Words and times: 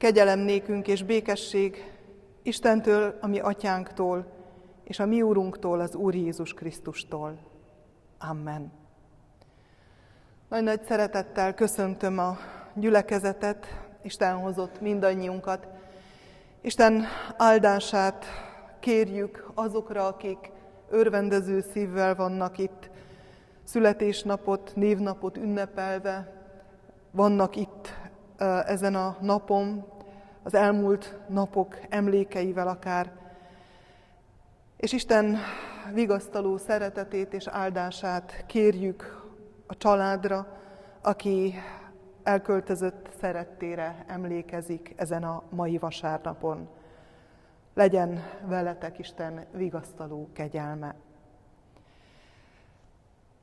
Kegyelem 0.00 0.38
nékünk 0.38 0.88
és 0.88 1.02
békesség 1.02 1.92
Istentől, 2.42 3.18
a 3.20 3.26
mi 3.26 3.38
atyánktól, 3.38 4.26
és 4.84 4.98
a 4.98 5.06
mi 5.06 5.22
úrunktól, 5.22 5.80
az 5.80 5.94
Úr 5.94 6.14
Jézus 6.14 6.54
Krisztustól. 6.54 7.38
Amen. 8.18 8.72
Nagy-nagy 10.48 10.82
szeretettel 10.82 11.54
köszöntöm 11.54 12.18
a 12.18 12.38
gyülekezetet, 12.74 13.66
Isten 14.02 14.36
hozott 14.36 14.80
mindannyiunkat. 14.80 15.66
Isten 16.60 17.04
áldását 17.36 18.24
kérjük 18.78 19.50
azokra, 19.54 20.06
akik 20.06 20.50
örvendező 20.90 21.60
szívvel 21.72 22.14
vannak 22.14 22.58
itt, 22.58 22.90
születésnapot, 23.64 24.72
névnapot 24.74 25.36
ünnepelve, 25.36 26.32
vannak 27.10 27.56
itt 27.56 27.99
ezen 28.66 28.94
a 28.94 29.16
napon, 29.20 29.84
az 30.42 30.54
elmúlt 30.54 31.18
napok 31.28 31.78
emlékeivel 31.88 32.68
akár. 32.68 33.12
És 34.76 34.92
Isten 34.92 35.36
vigasztaló 35.92 36.56
szeretetét 36.56 37.32
és 37.32 37.46
áldását 37.46 38.44
kérjük 38.46 39.28
a 39.66 39.76
családra, 39.76 40.46
aki 41.02 41.54
elköltözött 42.22 43.08
szerettére 43.20 44.04
emlékezik 44.06 44.92
ezen 44.96 45.24
a 45.24 45.42
mai 45.48 45.78
vasárnapon. 45.78 46.68
Legyen 47.74 48.22
veletek 48.46 48.98
Isten 48.98 49.46
vigasztaló 49.52 50.28
kegyelme. 50.32 50.94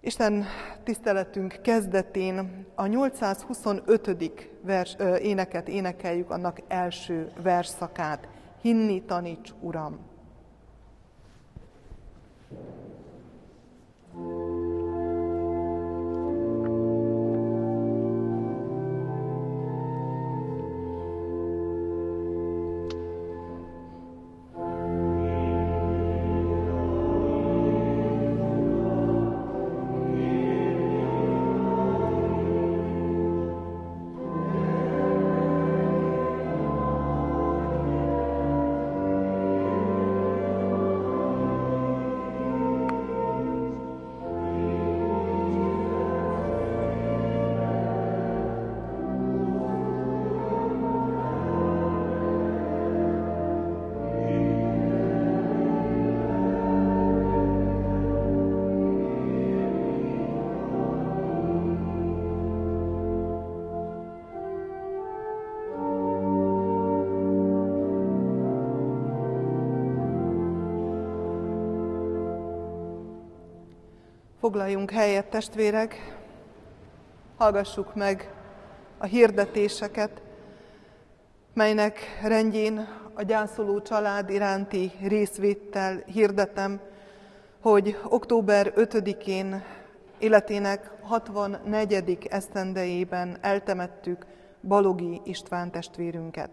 Isten 0.07 0.45
tiszteletünk 0.83 1.59
kezdetén 1.61 2.65
a 2.75 2.85
825. 2.85 4.49
Vers, 4.61 4.95
ö, 4.97 5.15
éneket 5.15 5.67
énekeljük, 5.67 6.29
annak 6.29 6.61
első 6.67 7.31
verszakát. 7.41 8.27
Hinni 8.61 9.01
taníts, 9.01 9.53
Uram! 9.61 9.99
Foglaljunk 74.47 74.91
helyet, 74.91 75.25
testvérek, 75.25 76.17
hallgassuk 77.37 77.95
meg 77.95 78.33
a 78.97 79.05
hirdetéseket, 79.05 80.21
melynek 81.53 81.99
rendjén 82.23 82.87
a 83.13 83.23
gyászoló 83.23 83.81
család 83.81 84.29
iránti 84.29 84.91
részvéttel 85.01 86.03
hirdetem, 86.05 86.79
hogy 87.61 87.97
október 88.03 88.73
5-én 88.75 89.63
életének 90.19 90.91
64. 91.01 92.17
esztendejében 92.29 93.37
eltemettük 93.41 94.25
Balogi 94.67 95.21
István 95.23 95.71
testvérünket. 95.71 96.49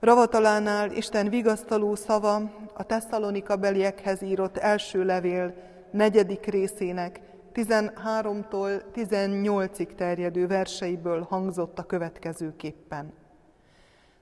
Ravatalánál 0.00 0.90
Isten 0.90 1.28
vigasztaló 1.28 1.94
szava 1.94 2.50
a 2.74 2.82
Tesszalonika 2.82 3.56
beliekhez 3.56 4.22
írott 4.22 4.56
első 4.56 5.04
levél 5.04 5.54
negyedik 5.90 6.46
részének 6.46 7.20
13-tól 7.54 8.82
18-ig 8.94 9.94
terjedő 9.94 10.46
verseiből 10.46 11.22
hangzott 11.22 11.78
a 11.78 11.82
következőképpen. 11.82 13.12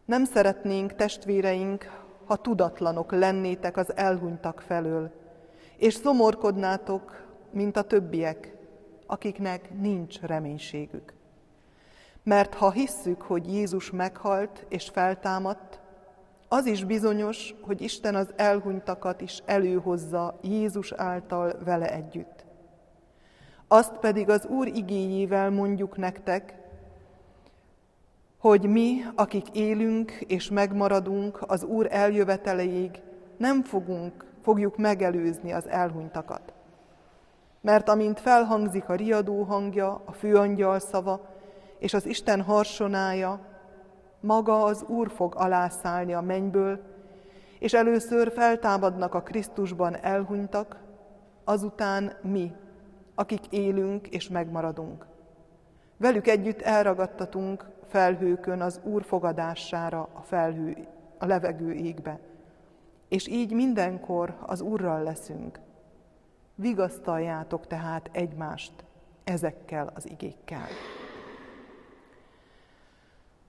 Nem 0.04 0.24
szeretnénk, 0.24 0.94
testvéreink, 0.94 2.04
ha 2.24 2.36
tudatlanok 2.36 3.12
lennétek 3.12 3.76
az 3.76 3.96
elhunytak 3.96 4.60
felől, 4.60 5.10
és 5.76 5.94
szomorkodnátok, 5.94 7.24
mint 7.50 7.76
a 7.76 7.82
többiek, 7.82 8.54
akiknek 9.06 9.80
nincs 9.80 10.20
reménységük. 10.20 11.12
Mert 12.22 12.54
ha 12.54 12.70
hisszük, 12.70 13.22
hogy 13.22 13.52
Jézus 13.52 13.90
meghalt 13.90 14.66
és 14.68 14.88
feltámadt, 14.88 15.80
az 16.48 16.66
is 16.66 16.84
bizonyos, 16.84 17.54
hogy 17.60 17.80
Isten 17.80 18.14
az 18.14 18.32
elhunytakat 18.36 19.20
is 19.20 19.42
előhozza 19.44 20.38
Jézus 20.42 20.92
által 20.92 21.52
vele 21.64 21.92
együtt. 21.92 22.44
Azt 23.68 23.98
pedig 23.98 24.28
az 24.28 24.46
Úr 24.46 24.66
igényével 24.66 25.50
mondjuk 25.50 25.96
nektek, 25.96 26.54
hogy 28.38 28.68
mi, 28.68 29.00
akik 29.14 29.46
élünk 29.52 30.10
és 30.10 30.50
megmaradunk 30.50 31.44
az 31.46 31.64
Úr 31.64 31.86
eljöveteleig, 31.90 33.00
nem 33.36 33.62
fogunk, 33.62 34.24
fogjuk 34.42 34.76
megelőzni 34.76 35.52
az 35.52 35.68
elhunytakat. 35.68 36.52
Mert 37.60 37.88
amint 37.88 38.20
felhangzik 38.20 38.88
a 38.88 38.94
riadó 38.94 39.42
hangja, 39.42 40.02
a 40.04 40.12
főangyal 40.12 40.78
szava 40.78 41.20
és 41.78 41.94
az 41.94 42.06
Isten 42.06 42.42
harsonája, 42.42 43.40
maga 44.26 44.64
az 44.64 44.82
Úr 44.82 45.10
fog 45.10 45.34
alászállni 45.36 46.14
a 46.14 46.20
mennyből, 46.20 46.80
és 47.58 47.74
először 47.74 48.32
feltámadnak 48.32 49.14
a 49.14 49.22
Krisztusban 49.22 49.96
elhunytak, 49.96 50.76
azután 51.44 52.12
mi, 52.22 52.52
akik 53.14 53.46
élünk 53.50 54.08
és 54.08 54.28
megmaradunk. 54.28 55.06
Velük 55.96 56.26
együtt 56.26 56.60
elragadtatunk 56.60 57.66
felhőkön 57.88 58.60
az 58.60 58.80
Úr 58.84 59.04
fogadására 59.04 60.08
a 60.12 60.20
felhő, 60.20 60.86
a 61.18 61.26
levegő 61.26 61.72
égbe, 61.72 62.18
és 63.08 63.28
így 63.28 63.52
mindenkor 63.52 64.36
az 64.46 64.60
Úrral 64.60 65.02
leszünk. 65.02 65.60
Vigasztaljátok 66.54 67.66
tehát 67.66 68.08
egymást 68.12 68.72
ezekkel 69.24 69.92
az 69.94 70.10
igékkel 70.10 70.66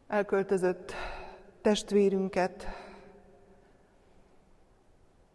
elköltözött 0.08 0.94
testvérünket 1.62 2.68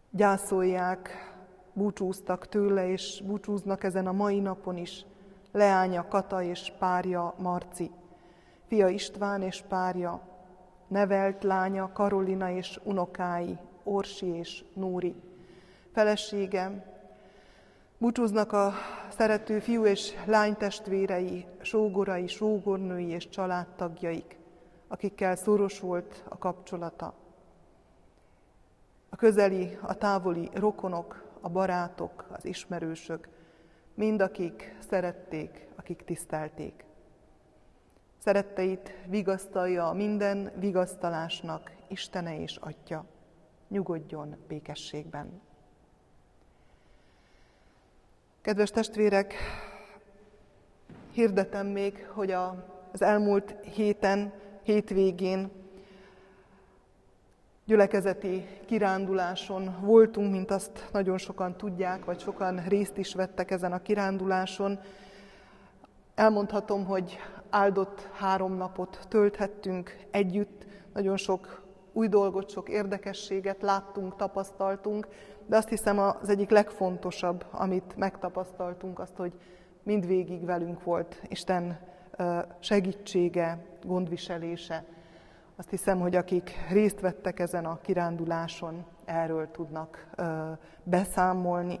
gyászolják, 0.09 1.31
búcsúztak 1.73 2.47
tőle, 2.47 2.87
és 2.87 3.23
búcsúznak 3.25 3.83
ezen 3.83 4.07
a 4.07 4.11
mai 4.11 4.39
napon 4.39 4.77
is. 4.77 5.05
Leánya 5.51 6.07
Kata 6.07 6.43
és 6.43 6.73
párja 6.79 7.33
Marci, 7.37 7.91
fia 8.67 8.87
István 8.87 9.41
és 9.41 9.63
párja, 9.67 10.21
nevelt 10.87 11.43
lánya 11.43 11.91
Karolina 11.91 12.51
és 12.51 12.79
unokái, 12.83 13.57
Orsi 13.83 14.25
és 14.25 14.63
Núri, 14.73 15.15
felesége, 15.91 16.91
Búcsúznak 17.97 18.51
a 18.51 18.73
szerető 19.09 19.59
fiú 19.59 19.85
és 19.85 20.11
lánytestvérei, 20.25 21.45
sógorai, 21.61 22.27
sógornői 22.27 23.07
és 23.07 23.29
családtagjaik, 23.29 24.41
akikkel 24.93 25.35
szoros 25.35 25.79
volt 25.79 26.23
a 26.27 26.37
kapcsolata. 26.37 27.13
A 29.09 29.15
közeli, 29.15 29.77
a 29.81 29.97
távoli 29.97 30.49
rokonok, 30.53 31.23
a 31.41 31.49
barátok, 31.49 32.25
az 32.31 32.45
ismerősök, 32.45 33.27
mind 33.93 34.21
akik 34.21 34.75
szerették, 34.89 35.67
akik 35.75 36.03
tisztelték. 36.05 36.85
Szeretteit 38.17 38.95
vigasztalja 39.07 39.91
minden 39.91 40.51
vigasztalásnak 40.55 41.71
Istene 41.87 42.39
és 42.39 42.57
Atya. 42.57 43.05
Nyugodjon 43.67 44.35
békességben. 44.47 45.41
Kedves 48.41 48.69
testvérek, 48.69 49.33
hirdetem 51.11 51.67
még, 51.67 52.07
hogy 52.07 52.31
az 52.31 53.01
elmúlt 53.01 53.55
héten 53.61 54.41
hétvégén 54.63 55.51
gyülekezeti 57.65 58.45
kiránduláson 58.65 59.77
voltunk, 59.81 60.31
mint 60.31 60.51
azt 60.51 60.89
nagyon 60.91 61.17
sokan 61.17 61.57
tudják, 61.57 62.05
vagy 62.05 62.19
sokan 62.19 62.63
részt 62.67 62.97
is 62.97 63.13
vettek 63.13 63.51
ezen 63.51 63.71
a 63.71 63.81
kiránduláson. 63.81 64.79
Elmondhatom, 66.15 66.85
hogy 66.85 67.17
áldott 67.49 68.09
három 68.13 68.53
napot 68.53 68.99
tölthettünk 69.09 69.97
együtt, 70.11 70.65
nagyon 70.93 71.17
sok 71.17 71.61
új 71.93 72.07
dolgot, 72.07 72.49
sok 72.49 72.69
érdekességet 72.69 73.61
láttunk, 73.61 74.15
tapasztaltunk, 74.15 75.07
de 75.45 75.57
azt 75.57 75.69
hiszem 75.69 75.99
az 75.99 76.29
egyik 76.29 76.49
legfontosabb, 76.49 77.45
amit 77.51 77.95
megtapasztaltunk, 77.95 78.99
azt, 78.99 79.15
hogy 79.15 79.33
mindvégig 79.83 80.45
velünk 80.45 80.83
volt 80.83 81.21
Isten 81.27 81.79
segítsége, 82.59 83.65
gondviselése. 83.83 84.83
Azt 85.55 85.69
hiszem, 85.69 85.99
hogy 85.99 86.15
akik 86.15 86.65
részt 86.69 86.99
vettek 86.99 87.39
ezen 87.39 87.65
a 87.65 87.79
kiránduláson, 87.81 88.85
erről 89.05 89.51
tudnak 89.51 90.07
beszámolni. 90.83 91.79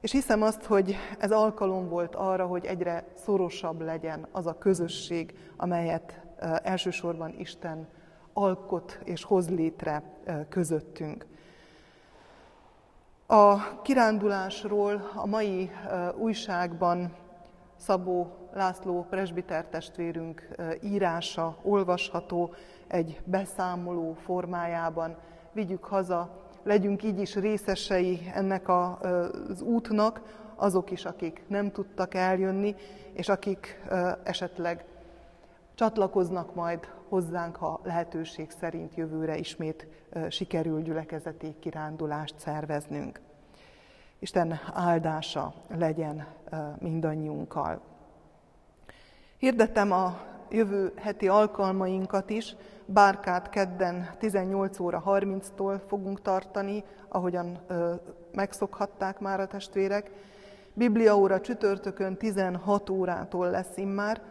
És 0.00 0.12
hiszem 0.12 0.42
azt, 0.42 0.64
hogy 0.64 0.96
ez 1.18 1.30
alkalom 1.32 1.88
volt 1.88 2.14
arra, 2.14 2.46
hogy 2.46 2.64
egyre 2.64 3.04
szorosabb 3.14 3.80
legyen 3.80 4.26
az 4.32 4.46
a 4.46 4.58
közösség, 4.58 5.34
amelyet 5.56 6.20
elsősorban 6.62 7.34
Isten 7.38 7.88
alkot 8.32 8.98
és 9.04 9.24
hoz 9.24 9.50
létre 9.50 10.02
közöttünk. 10.48 11.26
A 13.26 13.80
kirándulásról 13.82 15.10
a 15.14 15.26
mai 15.26 15.70
újságban 16.16 17.14
Szabó 17.76 18.39
László 18.52 19.06
presbiter 19.10 19.64
testvérünk 19.64 20.48
írása 20.82 21.56
olvasható 21.62 22.54
egy 22.86 23.20
beszámoló 23.24 24.12
formájában. 24.12 25.16
Vigyük 25.52 25.84
haza, 25.84 26.44
legyünk 26.62 27.02
így 27.02 27.20
is 27.20 27.34
részesei 27.34 28.30
ennek 28.34 28.68
az 28.68 29.62
útnak, 29.62 30.20
azok 30.56 30.90
is, 30.90 31.04
akik 31.04 31.42
nem 31.46 31.70
tudtak 31.70 32.14
eljönni, 32.14 32.74
és 33.12 33.28
akik 33.28 33.82
esetleg 34.22 34.84
csatlakoznak 35.74 36.54
majd 36.54 36.88
hozzánk, 37.08 37.56
ha 37.56 37.80
lehetőség 37.82 38.50
szerint 38.50 38.94
jövőre 38.94 39.36
ismét 39.36 39.86
sikerül 40.28 40.82
gyülekezeti 40.82 41.54
kirándulást 41.58 42.34
szerveznünk. 42.38 43.20
Isten 44.18 44.60
áldása 44.72 45.54
legyen 45.68 46.26
mindannyiunkkal. 46.78 47.80
Hirdetem 49.40 49.92
a 49.92 50.20
jövő 50.50 50.92
heti 50.96 51.28
alkalmainkat 51.28 52.30
is. 52.30 52.56
Bárkát 52.86 53.50
kedden 53.50 54.10
18 54.18 54.78
óra 54.80 55.02
30-tól 55.06 55.80
fogunk 55.88 56.22
tartani, 56.22 56.84
ahogyan 57.08 57.58
ö, 57.66 57.94
megszokhatták 58.32 59.18
már 59.18 59.40
a 59.40 59.46
testvérek. 59.46 60.10
Biblia 60.72 61.16
óra 61.16 61.40
csütörtökön 61.40 62.16
16 62.16 62.90
órától 62.90 63.50
lesz 63.50 63.76
immár. 63.76 64.22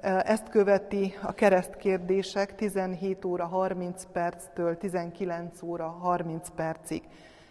Ezt 0.00 0.48
követi 0.48 1.14
a 1.22 1.32
keresztkérdések 1.32 2.54
17 2.54 3.24
óra 3.24 3.46
30 3.46 4.04
perctől 4.12 4.76
19 4.76 5.62
óra 5.62 5.86
30 5.86 6.48
percig. 6.54 7.02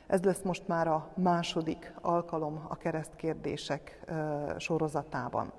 Ez 0.08 0.24
lesz 0.24 0.42
most 0.42 0.68
már 0.68 0.88
a 0.88 1.08
második 1.16 1.94
alkalom 2.02 2.66
a 2.68 2.76
keresztkérdések 2.78 4.00
sorozatában. 4.58 5.52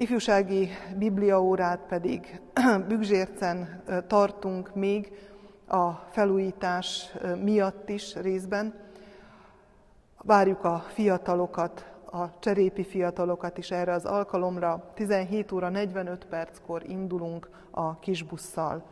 Ifjúsági 0.00 0.68
bibliaórát 0.96 1.80
pedig 1.88 2.40
Bügzsércen 2.88 3.82
tartunk 4.06 4.74
még 4.74 5.12
a 5.66 5.90
felújítás 5.92 7.12
miatt 7.42 7.88
is 7.88 8.14
részben. 8.14 8.74
Várjuk 10.22 10.64
a 10.64 10.84
fiatalokat, 10.88 11.92
a 12.10 12.38
cserépi 12.38 12.84
fiatalokat 12.84 13.58
is 13.58 13.70
erre 13.70 13.92
az 13.92 14.04
alkalomra. 14.04 14.90
17 14.94 15.52
óra 15.52 15.68
45 15.68 16.24
perckor 16.24 16.82
indulunk 16.86 17.48
a 17.70 17.98
kisbusszal 17.98 18.82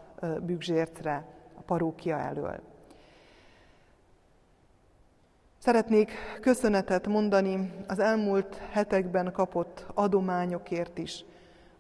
Bügzsércre, 0.41 1.27
a 1.55 1.61
parókia 1.61 2.19
elől. 2.19 2.61
Szeretnék 5.59 6.13
köszönetet 6.41 7.07
mondani 7.07 7.73
az 7.87 7.99
elmúlt 7.99 8.57
hetekben 8.57 9.33
kapott 9.33 9.87
adományokért 9.95 10.99
is. 10.99 11.25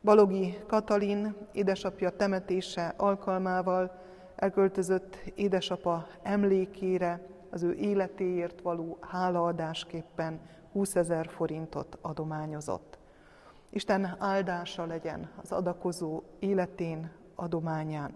Balogi 0.02 0.58
Katalin 0.66 1.34
édesapja 1.52 2.10
temetése 2.10 2.94
alkalmával 2.96 4.00
elköltözött 4.36 5.16
édesapa 5.34 6.06
emlékére, 6.22 7.20
az 7.50 7.62
ő 7.62 7.74
életéért 7.74 8.60
való 8.60 8.98
hálaadásképpen 9.00 10.40
20 10.72 10.96
ezer 10.96 11.28
forintot 11.28 11.98
adományozott. 12.00 12.98
Isten 13.70 14.16
áldása 14.18 14.86
legyen 14.86 15.30
az 15.42 15.52
adakozó 15.52 16.22
életén, 16.38 17.10
adományán. 17.34 18.12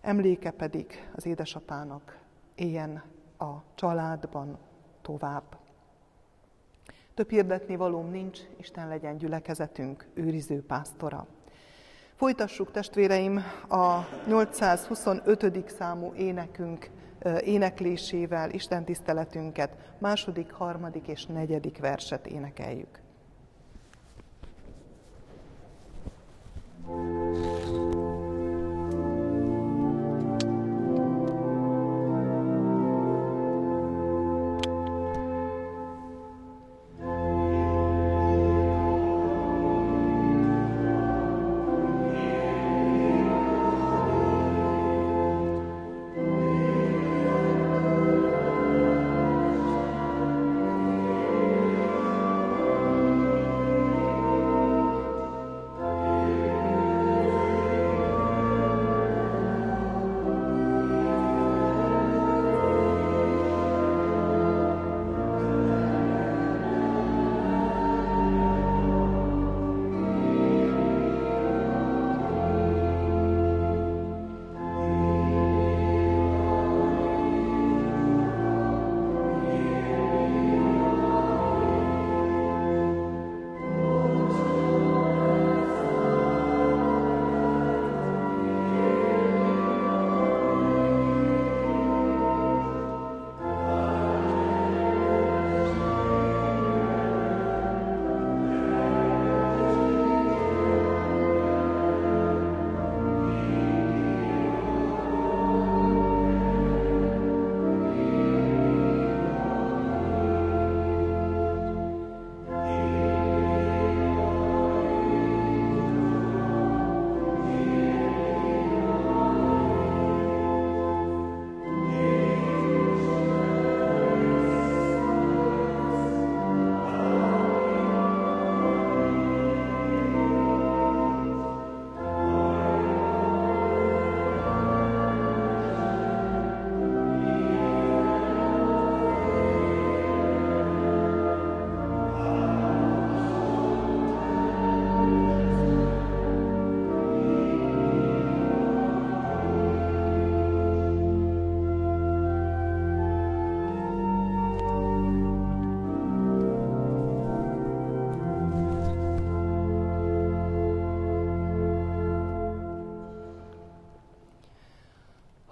Emléke 0.00 0.50
pedig 0.50 1.08
az 1.14 1.26
édesapának 1.26 2.18
éljen 2.54 3.02
a 3.38 3.62
családban 3.74 4.58
tovább. 5.02 5.58
Több 7.14 7.30
hirdetni 7.30 7.76
valóm 7.76 8.10
nincs, 8.10 8.40
Isten 8.56 8.88
legyen 8.88 9.18
gyülekezetünk 9.18 10.06
őriző 10.14 10.62
pásztora. 10.62 11.26
Folytassuk 12.14 12.70
testvéreim 12.70 13.42
a 13.68 13.98
825. 14.26 15.70
számú 15.70 16.12
énekünk 16.14 16.90
éneklésével 17.40 18.50
Isten 18.50 18.84
tiszteletünket, 18.84 19.76
második, 19.98 20.52
harmadik 20.52 21.08
és 21.08 21.26
negyedik 21.26 21.78
verset 21.78 22.26
énekeljük. 22.26 23.04
thank 26.86 27.66
you 27.68 27.85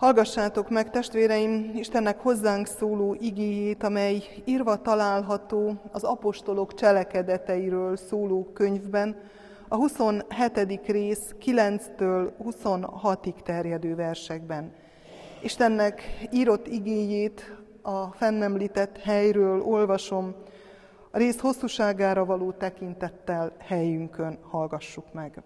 Hallgassátok 0.05 0.71
meg, 0.71 0.91
testvéreim, 0.91 1.71
Istennek 1.75 2.21
hozzánk 2.21 2.67
szóló 2.67 3.17
igéjét, 3.21 3.83
amely 3.83 4.23
írva 4.45 4.83
található 4.83 5.81
az 5.93 6.03
apostolok 6.03 6.75
cselekedeteiről 6.75 7.97
szóló 7.97 8.51
könyvben, 8.53 9.17
a 9.69 9.77
27. 9.77 10.81
rész 10.87 11.35
9-től 11.41 12.31
26-ig 12.45 13.43
terjedő 13.43 13.95
versekben. 13.95 14.73
Istennek 15.43 16.03
írott 16.33 16.67
igéjét 16.67 17.57
a 17.83 18.07
fennemlített 18.07 18.99
helyről 18.99 19.63
olvasom, 19.63 20.35
a 21.11 21.19
rész 21.19 21.41
hosszúságára 21.41 22.25
való 22.25 22.53
tekintettel 22.53 23.53
helyünkön 23.59 24.39
hallgassuk 24.51 25.13
meg. 25.13 25.43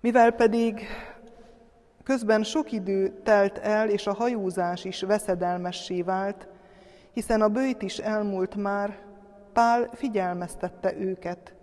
Mivel 0.00 0.30
pedig 0.30 0.80
közben 2.04 2.42
sok 2.42 2.72
idő 2.72 3.20
telt 3.22 3.58
el, 3.58 3.88
és 3.88 4.06
a 4.06 4.14
hajózás 4.14 4.84
is 4.84 5.02
veszedelmessé 5.02 6.02
vált, 6.02 6.48
hiszen 7.12 7.40
a 7.40 7.48
bőjt 7.48 7.82
is 7.82 7.98
elmúlt 7.98 8.54
már, 8.54 8.98
Pál 9.52 9.88
figyelmeztette 9.92 10.96
őket. 10.96 11.54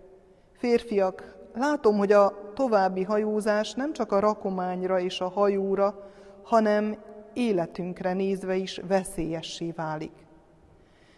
Férfiak, 0.52 1.36
látom, 1.54 1.96
hogy 1.96 2.12
a 2.12 2.52
további 2.54 3.02
hajózás 3.02 3.72
nem 3.72 3.92
csak 3.92 4.12
a 4.12 4.20
rakományra 4.20 5.00
és 5.00 5.20
a 5.20 5.28
hajóra, 5.28 6.10
hanem 6.42 6.96
életünkre 7.32 8.12
nézve 8.12 8.56
is 8.56 8.80
veszélyessé 8.88 9.70
válik. 9.70 10.12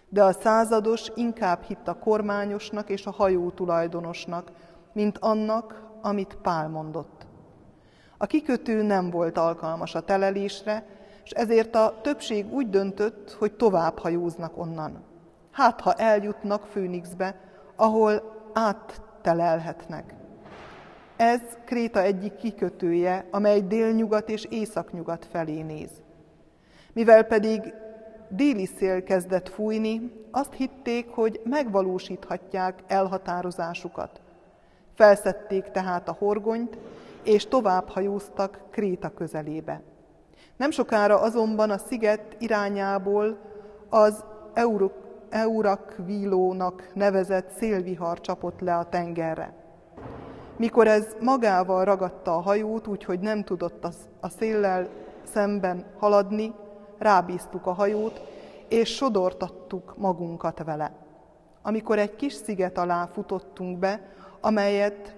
De 0.08 0.24
a 0.24 0.32
százados 0.32 1.10
inkább 1.14 1.62
hitt 1.62 1.88
a 1.88 1.98
kormányosnak 1.98 2.88
és 2.88 3.06
a 3.06 3.10
hajó 3.10 3.50
tulajdonosnak, 3.50 4.50
mint 4.92 5.18
annak, 5.18 5.82
amit 6.02 6.38
Pál 6.42 6.68
mondott. 6.68 7.26
A 8.22 8.26
kikötő 8.26 8.82
nem 8.82 9.10
volt 9.10 9.38
alkalmas 9.38 9.94
a 9.94 10.00
telelésre, 10.00 10.84
és 11.24 11.30
ezért 11.30 11.74
a 11.74 11.98
többség 12.02 12.52
úgy 12.52 12.70
döntött, 12.70 13.32
hogy 13.32 13.52
tovább 13.52 13.98
hajóznak 13.98 14.58
onnan. 14.58 15.04
Hát, 15.50 15.80
ha 15.80 15.92
eljutnak 15.92 16.66
Főnixbe, 16.66 17.40
ahol 17.76 18.40
áttelelhetnek. 18.52 20.14
Ez 21.16 21.40
Kréta 21.64 22.02
egyik 22.02 22.36
kikötője, 22.36 23.26
amely 23.30 23.60
délnyugat 23.60 24.28
és 24.28 24.44
északnyugat 24.44 25.26
felé 25.30 25.62
néz. 25.62 25.90
Mivel 26.92 27.22
pedig 27.22 27.74
déli 28.28 28.66
szél 28.66 29.02
kezdett 29.02 29.48
fújni, 29.48 30.12
azt 30.30 30.52
hitték, 30.52 31.08
hogy 31.08 31.40
megvalósíthatják 31.44 32.82
elhatározásukat. 32.86 34.20
Felszedték 34.94 35.64
tehát 35.64 36.08
a 36.08 36.16
horgonyt, 36.18 36.78
és 37.22 37.46
tovább 37.46 37.88
hajóztak 37.88 38.60
Kréta 38.70 39.08
közelébe. 39.08 39.82
Nem 40.56 40.70
sokára 40.70 41.20
azonban 41.20 41.70
a 41.70 41.78
sziget 41.78 42.36
irányából 42.38 43.38
az 43.88 44.24
Eurakvílónak 45.30 46.90
nevezett 46.94 47.50
szélvihar 47.50 48.20
csapott 48.20 48.60
le 48.60 48.76
a 48.76 48.88
tengerre. 48.88 49.54
Mikor 50.56 50.86
ez 50.86 51.16
magával 51.20 51.84
ragadta 51.84 52.36
a 52.36 52.40
hajót, 52.40 52.86
úgyhogy 52.86 53.20
nem 53.20 53.44
tudott 53.44 53.88
a 54.20 54.28
széllel 54.28 54.88
szemben 55.22 55.84
haladni, 55.98 56.54
rábíztuk 56.98 57.66
a 57.66 57.72
hajót, 57.72 58.20
és 58.68 58.94
sodortattuk 58.94 59.94
magunkat 59.96 60.64
vele. 60.64 60.92
Amikor 61.62 61.98
egy 61.98 62.16
kis 62.16 62.32
sziget 62.32 62.78
alá 62.78 63.08
futottunk 63.12 63.78
be, 63.78 64.00
amelyet 64.40 65.16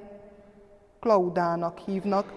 Klaudának 1.05 1.79
hívnak, 1.79 2.33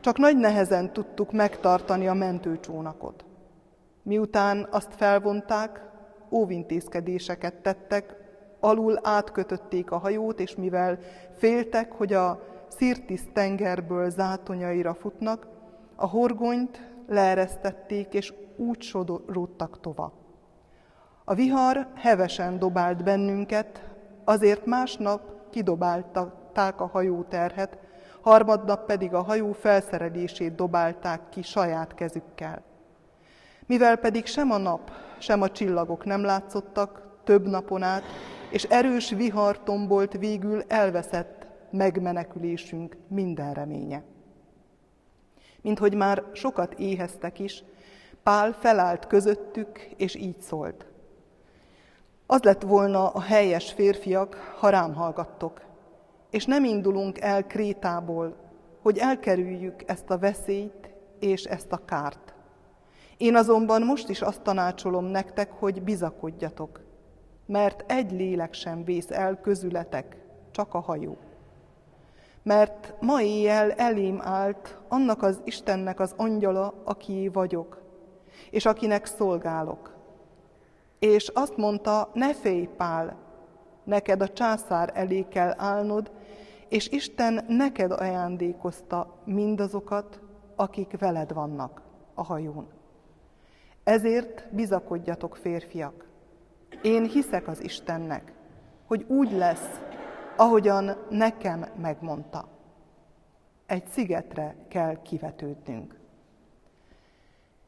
csak 0.00 0.18
nagy 0.18 0.36
nehezen 0.36 0.92
tudtuk 0.92 1.32
megtartani 1.32 2.08
a 2.08 2.14
mentőcsónakot. 2.14 3.24
Miután 4.02 4.68
azt 4.70 4.94
felvonták, 4.94 5.90
óvintézkedéseket 6.30 7.54
tettek, 7.54 8.16
alul 8.60 8.98
átkötötték 9.02 9.90
a 9.90 9.98
hajót, 9.98 10.40
és 10.40 10.56
mivel 10.56 10.98
féltek, 11.36 11.92
hogy 11.92 12.12
a 12.12 12.42
Szirtis 12.68 13.20
tengerből 13.32 14.10
zátonyaira 14.10 14.94
futnak, 14.94 15.46
a 15.96 16.06
horgonyt 16.06 16.90
leeresztették, 17.08 18.14
és 18.14 18.32
úgy 18.56 18.82
sodorodtak 18.82 19.80
tova. 19.80 20.12
A 21.24 21.34
vihar 21.34 21.86
hevesen 21.94 22.58
dobált 22.58 23.04
bennünket, 23.04 23.82
azért 24.24 24.66
másnap 24.66 25.50
kidobálták 25.50 26.80
a 26.80 26.86
hajóterhet, 26.86 27.86
harmadnap 28.20 28.86
pedig 28.86 29.14
a 29.14 29.22
hajó 29.22 29.52
felszerelését 29.52 30.54
dobálták 30.54 31.28
ki 31.28 31.42
saját 31.42 31.94
kezükkel. 31.94 32.62
Mivel 33.66 33.96
pedig 33.96 34.26
sem 34.26 34.50
a 34.50 34.56
nap, 34.56 34.90
sem 35.18 35.42
a 35.42 35.50
csillagok 35.50 36.04
nem 36.04 36.22
látszottak 36.24 37.02
több 37.24 37.46
napon 37.46 37.82
át, 37.82 38.02
és 38.50 38.62
erős 38.62 39.10
vihar 39.10 39.62
tombolt 39.62 40.12
végül 40.12 40.62
elveszett 40.68 41.46
megmenekülésünk 41.70 42.96
minden 43.08 43.54
reménye. 43.54 44.02
Mint 45.60 45.78
hogy 45.78 45.94
már 45.94 46.22
sokat 46.32 46.74
éheztek 46.74 47.38
is, 47.38 47.64
Pál 48.22 48.52
felállt 48.52 49.06
közöttük, 49.06 49.78
és 49.96 50.14
így 50.14 50.40
szólt. 50.40 50.86
Az 52.26 52.42
lett 52.42 52.62
volna 52.62 53.08
a 53.08 53.20
helyes 53.20 53.72
férfiak, 53.72 54.54
ha 54.58 54.68
rám 54.68 54.94
hallgattok, 54.94 55.60
és 56.30 56.44
nem 56.44 56.64
indulunk 56.64 57.20
el 57.20 57.46
Krétából, 57.46 58.36
hogy 58.82 58.98
elkerüljük 58.98 59.82
ezt 59.86 60.10
a 60.10 60.18
veszélyt 60.18 60.94
és 61.18 61.44
ezt 61.44 61.72
a 61.72 61.84
kárt. 61.84 62.34
Én 63.16 63.36
azonban 63.36 63.82
most 63.82 64.08
is 64.08 64.22
azt 64.22 64.42
tanácsolom 64.42 65.04
nektek, 65.04 65.52
hogy 65.52 65.82
bizakodjatok, 65.82 66.80
mert 67.46 67.92
egy 67.92 68.12
lélek 68.12 68.54
sem 68.54 68.84
vész 68.84 69.10
el 69.10 69.40
közületek, 69.40 70.16
csak 70.50 70.74
a 70.74 70.80
hajó. 70.80 71.16
Mert 72.42 72.94
ma 73.00 73.22
éjjel 73.22 73.70
elém 73.70 74.20
állt 74.22 74.78
annak 74.88 75.22
az 75.22 75.40
Istennek 75.44 76.00
az 76.00 76.14
angyala, 76.16 76.74
aki 76.84 77.30
vagyok, 77.32 77.82
és 78.50 78.66
akinek 78.66 79.06
szolgálok. 79.06 79.96
És 80.98 81.28
azt 81.28 81.56
mondta, 81.56 82.10
ne 82.12 82.34
félj, 82.34 82.68
Pál, 82.76 83.16
neked 83.84 84.20
a 84.20 84.28
császár 84.28 84.90
elé 84.94 85.26
kell 85.28 85.54
állnod, 85.56 86.10
és 86.68 86.88
Isten 86.88 87.44
neked 87.48 87.90
ajándékozta 87.90 89.14
mindazokat, 89.24 90.20
akik 90.56 90.98
veled 90.98 91.32
vannak 91.32 91.82
a 92.14 92.22
hajón. 92.22 92.66
Ezért 93.84 94.54
bizakodjatok, 94.54 95.36
férfiak. 95.36 96.06
Én 96.82 97.04
hiszek 97.04 97.48
az 97.48 97.62
Istennek, 97.62 98.32
hogy 98.86 99.04
úgy 99.08 99.32
lesz, 99.32 99.80
ahogyan 100.36 100.96
nekem 101.10 101.64
megmondta. 101.80 102.48
Egy 103.66 103.86
szigetre 103.86 104.54
kell 104.68 105.02
kivetődnünk. 105.02 105.98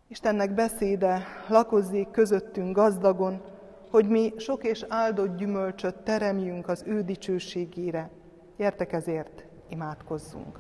Istennek 0.09 0.55
beszéde 0.55 1.27
lakozzék 1.49 2.11
közöttünk 2.11 2.77
gazdagon, 2.77 3.43
hogy 3.91 4.09
mi 4.09 4.33
sok 4.37 4.65
és 4.65 4.85
áldott 4.89 5.37
gyümölcsöt 5.37 5.97
teremjünk 5.97 6.69
az 6.69 6.83
ő 6.87 7.03
dicsőségére. 7.03 8.11
Gyertek 8.61 8.93
ezért, 8.93 9.45
imádkozzunk! 9.69 10.59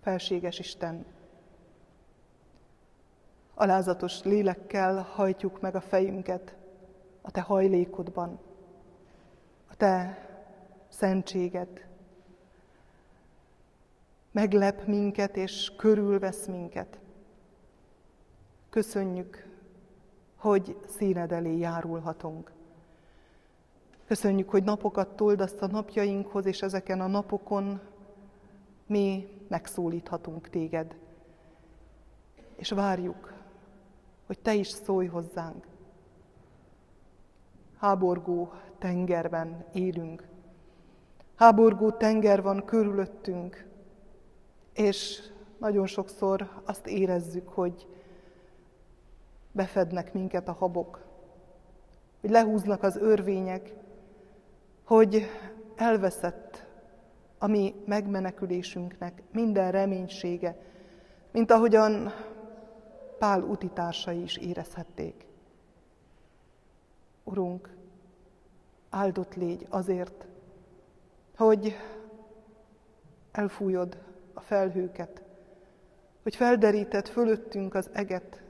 Felséges 0.00 0.58
Isten, 0.58 1.06
alázatos 3.54 4.22
lélekkel 4.22 5.02
hajtjuk 5.02 5.60
meg 5.60 5.74
a 5.74 5.80
fejünket 5.80 6.54
a 7.22 7.30
Te 7.30 7.40
hajlékodban, 7.40 8.40
a 9.70 9.76
Te 9.76 10.18
szentséged. 10.88 11.86
Meglep 14.30 14.86
minket 14.86 15.36
és 15.36 15.72
körülvesz 15.76 16.46
minket. 16.46 17.02
Köszönjük, 18.74 19.46
hogy 20.36 20.76
színed 20.86 21.32
elé 21.32 21.58
járulhatunk. 21.58 22.52
Köszönjük, 24.06 24.50
hogy 24.50 24.64
napokat 24.64 25.16
toldasz 25.16 25.60
a 25.60 25.66
napjainkhoz, 25.66 26.46
és 26.46 26.62
ezeken 26.62 27.00
a 27.00 27.06
napokon 27.06 27.80
mi 28.86 29.28
megszólíthatunk 29.48 30.48
téged. 30.48 30.96
És 32.56 32.70
várjuk, 32.70 33.32
hogy 34.26 34.38
te 34.38 34.54
is 34.54 34.68
szólj 34.68 35.06
hozzánk. 35.06 35.66
Háborgó 37.78 38.52
tengerben 38.78 39.64
élünk. 39.72 40.28
Háborgó 41.34 41.90
tenger 41.90 42.42
van 42.42 42.64
körülöttünk, 42.64 43.66
és 44.72 45.20
nagyon 45.58 45.86
sokszor 45.86 46.62
azt 46.64 46.86
érezzük, 46.86 47.48
hogy 47.48 47.86
befednek 49.54 50.12
minket 50.12 50.48
a 50.48 50.52
habok. 50.52 51.02
hogy 52.20 52.30
lehúznak 52.30 52.82
az 52.82 52.96
örvények, 52.96 53.74
hogy 54.84 55.26
elveszett 55.76 56.66
a 57.38 57.46
mi 57.46 57.74
megmenekülésünknek 57.86 59.22
minden 59.32 59.70
reménysége, 59.70 60.56
mint 61.32 61.50
ahogyan 61.50 62.12
Pál 63.18 63.42
utitársai 63.42 64.22
is 64.22 64.36
érezhették. 64.36 65.26
Urunk, 67.24 67.76
áldott 68.90 69.34
légy 69.34 69.66
azért, 69.68 70.26
hogy 71.36 71.76
elfújod 73.32 73.98
a 74.32 74.40
felhőket, 74.40 75.22
hogy 76.22 76.36
felderíted 76.36 77.08
fölöttünk 77.08 77.74
az 77.74 77.90
eget, 77.92 78.43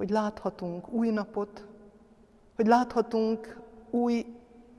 hogy 0.00 0.10
láthatunk 0.10 0.88
új 0.88 1.10
napot, 1.10 1.66
hogy 2.56 2.66
láthatunk 2.66 3.60
új 3.90 4.26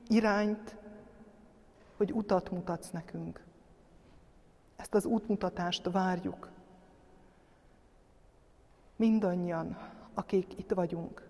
irányt, 0.08 0.76
hogy 1.96 2.12
utat 2.12 2.50
mutatsz 2.50 2.90
nekünk. 2.90 3.44
Ezt 4.76 4.94
az 4.94 5.04
útmutatást 5.04 5.90
várjuk. 5.90 6.50
Mindannyian, 8.96 9.78
akik 10.14 10.58
itt 10.58 10.70
vagyunk. 10.70 11.28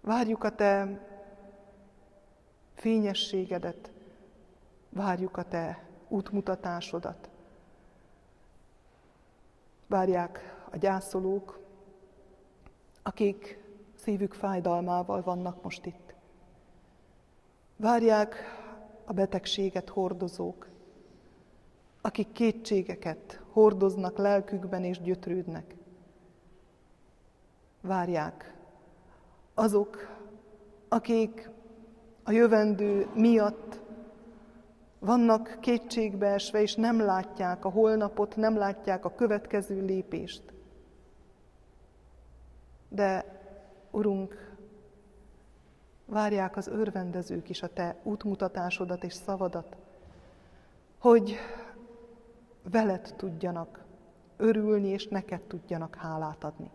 Várjuk 0.00 0.44
a 0.44 0.54
Te 0.54 1.00
fényességedet, 2.74 3.90
várjuk 4.88 5.36
a 5.36 5.42
Te 5.42 5.86
útmutatásodat. 6.08 7.30
Várják 9.86 10.64
a 10.70 10.76
gyászolók, 10.76 11.59
akik 13.02 13.58
szívük 13.94 14.34
fájdalmával 14.34 15.22
vannak 15.22 15.62
most 15.62 15.86
itt. 15.86 16.14
Várják 17.76 18.36
a 19.04 19.12
betegséget 19.12 19.88
hordozók, 19.88 20.68
akik 22.00 22.32
kétségeket 22.32 23.42
hordoznak 23.52 24.18
lelkükben 24.18 24.84
és 24.84 25.00
gyötrődnek. 25.00 25.74
Várják 27.80 28.54
azok, 29.54 30.18
akik 30.88 31.50
a 32.22 32.30
jövendő 32.30 33.08
miatt 33.14 33.80
vannak 34.98 35.58
kétségbeesve, 35.60 36.60
és 36.60 36.74
nem 36.74 37.00
látják 37.00 37.64
a 37.64 37.70
holnapot, 37.70 38.36
nem 38.36 38.56
látják 38.56 39.04
a 39.04 39.14
következő 39.14 39.84
lépést. 39.84 40.42
De, 42.92 43.38
Urunk, 43.90 44.54
várják 46.06 46.56
az 46.56 46.66
örvendezők 46.66 47.48
is 47.48 47.62
a 47.62 47.72
Te 47.72 47.96
útmutatásodat 48.02 49.04
és 49.04 49.12
szavadat, 49.12 49.76
hogy 50.98 51.36
veled 52.62 53.14
tudjanak 53.16 53.84
örülni, 54.36 54.88
és 54.88 55.06
neked 55.06 55.40
tudjanak 55.40 55.94
hálát 55.94 56.44
adni. 56.44 56.70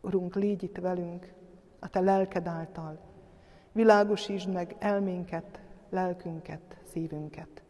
Urunk, 0.00 0.34
légy 0.34 0.62
itt 0.62 0.76
velünk 0.76 1.32
a 1.78 1.88
Te 1.88 2.00
lelked 2.00 2.46
által, 2.46 2.98
világosítsd 3.72 4.52
meg 4.52 4.76
elménket, 4.78 5.60
lelkünket, 5.88 6.76
szívünket. 6.92 7.62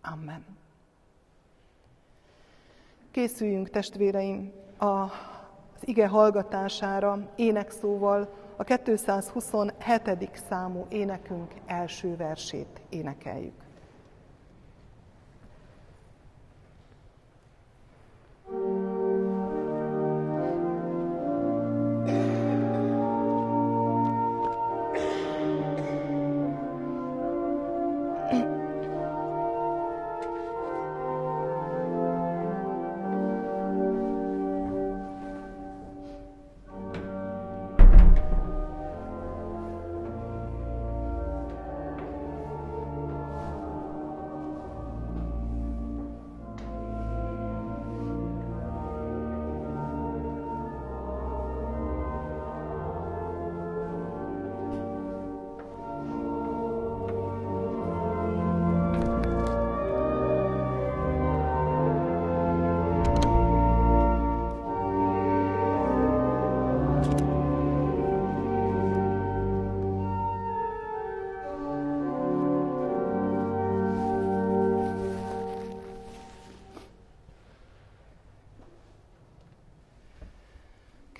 Amen. 0.00 0.44
Készüljünk, 3.10 3.70
testvéreim, 3.70 4.52
az 4.76 5.10
ige 5.84 6.06
hallgatására 6.06 7.18
énekszóval 7.36 8.28
a 8.56 8.64
227. 8.64 10.30
számú 10.48 10.86
énekünk 10.88 11.52
első 11.66 12.16
versét 12.16 12.80
énekeljük. 12.88 13.61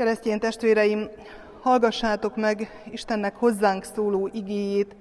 Keresztény 0.03 0.39
testvéreim, 0.39 1.09
hallgassátok 1.61 2.37
meg 2.37 2.83
Istennek 2.91 3.37
hozzánk 3.37 3.85
szóló 3.85 4.31
igéjét, 4.33 4.97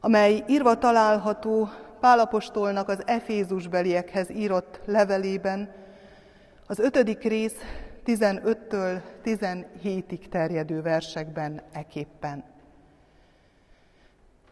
amely 0.00 0.44
írva 0.48 0.78
található 0.78 1.68
Pálapostolnak 2.00 2.88
az 2.88 3.02
Efézusbeliekhez 3.06 4.30
írott 4.30 4.80
levelében, 4.84 5.72
az 6.66 6.78
ötödik 6.78 7.22
rész 7.22 7.54
15-től 8.06 9.00
17-ig 9.24 10.28
terjedő 10.28 10.82
versekben 10.82 11.62
eképpen. 11.72 12.44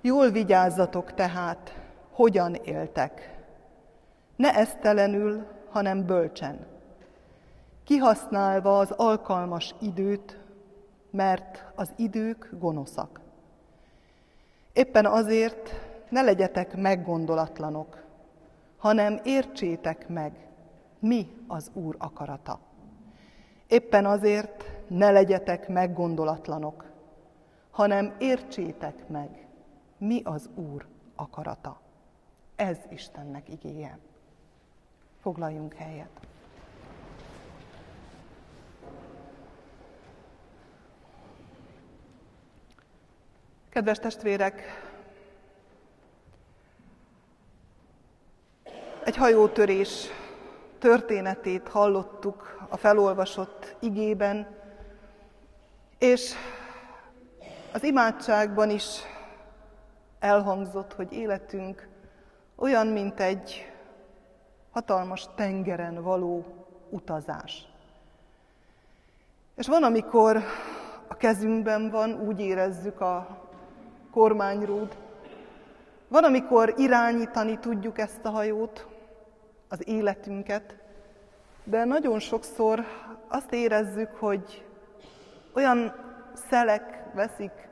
Jól 0.01 0.31
vigyázzatok 0.31 1.15
tehát, 1.15 1.75
hogyan 2.11 2.55
éltek. 2.55 3.35
Ne 4.37 4.55
esztelenül, 4.55 5.47
hanem 5.71 6.07
bölcsen 6.07 6.76
kihasználva 7.87 8.79
az 8.79 8.91
alkalmas 8.91 9.75
időt, 9.81 10.39
mert 11.11 11.65
az 11.75 11.93
idők 11.97 12.49
gonoszak. 12.59 13.21
Éppen 14.73 15.07
azért 15.07 15.71
ne 16.09 16.23
legyetek 16.23 16.77
meggondolatlanok, 16.77 18.03
hanem 18.77 19.21
értsétek 19.25 20.09
meg, 20.09 20.49
mi 20.99 21.29
az 21.47 21.71
Úr 21.73 21.95
akarata. 21.99 22.59
Éppen 23.69 24.07
azért 24.07 24.65
ne 24.89 25.11
legyetek 25.11 25.69
meggondolatlanok, 25.69 26.85
hanem 27.71 28.15
értsétek 28.19 29.09
meg, 29.09 29.47
mi 29.99 30.21
az 30.25 30.49
Úr 30.55 30.87
akarata. 31.15 31.81
Ez 32.57 32.79
Istennek 32.91 33.49
igéje. 33.49 33.99
Foglaljunk 35.21 35.75
helyet. 35.75 36.27
Kedves 43.77 43.99
testvérek, 43.99 44.63
egy 49.05 49.17
hajótörés 49.17 50.07
történetét 50.79 51.69
hallottuk 51.69 52.67
a 52.69 52.77
felolvasott 52.77 53.77
igében, 53.81 54.47
és 55.99 56.33
az 57.73 57.83
imádságban 57.83 58.71
is 58.71 58.85
elhangzott, 60.19 60.93
hogy 60.93 61.13
életünk 61.13 61.89
olyan, 62.55 62.87
mint 62.87 63.21
egy 63.21 63.73
hatalmas 64.71 65.27
tengeren 65.35 66.03
való 66.03 66.45
utazás. 66.91 67.69
És 69.55 69.67
van, 69.67 69.83
amikor 69.83 70.43
a 71.09 71.17
kezünkben 71.17 71.91
van, 71.91 72.21
úgy 72.21 72.41
érezzük 72.41 73.01
a 73.01 73.45
kormányrúd. 74.17 74.97
Van, 76.09 76.25
amikor 76.25 76.75
irányítani 76.77 77.59
tudjuk 77.59 77.99
ezt 77.99 78.25
a 78.25 78.31
hajót, 78.31 78.87
az 79.69 79.89
életünket, 79.89 80.77
de 81.65 81.85
nagyon 81.85 82.19
sokszor 82.19 82.85
azt 83.29 83.53
érezzük, 83.53 84.15
hogy 84.15 84.67
olyan 85.55 85.95
szelek 86.49 87.05
veszik 87.15 87.69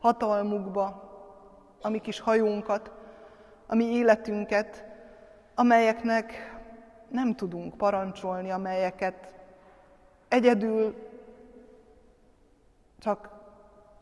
hatalmukba 0.00 1.10
a 1.82 1.88
mi 1.88 1.98
kis 1.98 2.20
hajónkat, 2.20 2.90
a 3.66 3.74
mi 3.74 3.84
életünket, 3.84 4.84
amelyeknek 5.54 6.56
nem 7.08 7.34
tudunk 7.34 7.76
parancsolni, 7.76 8.50
amelyeket 8.50 9.34
egyedül 10.28 10.94
csak 12.98 13.41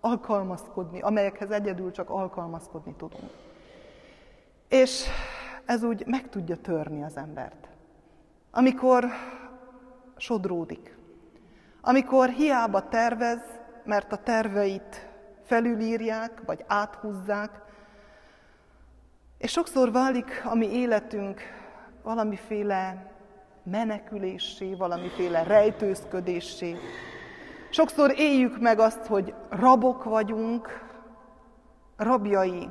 alkalmazkodni, 0.01 1.01
amelyekhez 1.01 1.51
egyedül 1.51 1.91
csak 1.91 2.11
alkalmazkodni 2.11 2.95
tudunk. 2.97 3.31
És 4.69 5.07
ez 5.65 5.83
úgy 5.83 6.07
meg 6.07 6.29
tudja 6.29 6.57
törni 6.57 7.03
az 7.03 7.17
embert. 7.17 7.69
Amikor 8.51 9.05
sodródik, 10.17 10.99
amikor 11.81 12.29
hiába 12.29 12.89
tervez, 12.89 13.41
mert 13.85 14.13
a 14.13 14.17
terveit 14.17 15.09
felülírják, 15.43 16.43
vagy 16.47 16.65
áthúzzák, 16.67 17.63
és 19.39 19.51
sokszor 19.51 19.93
válik 19.93 20.43
a 20.45 20.55
mi 20.55 20.67
életünk 20.67 21.41
valamiféle 22.03 23.13
meneküléssé, 23.63 24.75
valamiféle 24.75 25.43
rejtőzködéssé. 25.43 26.77
Sokszor 27.71 28.19
éljük 28.19 28.61
meg 28.61 28.79
azt, 28.79 29.07
hogy 29.07 29.35
rabok 29.49 30.05
vagyunk, 30.05 30.69
rabjai 31.97 32.69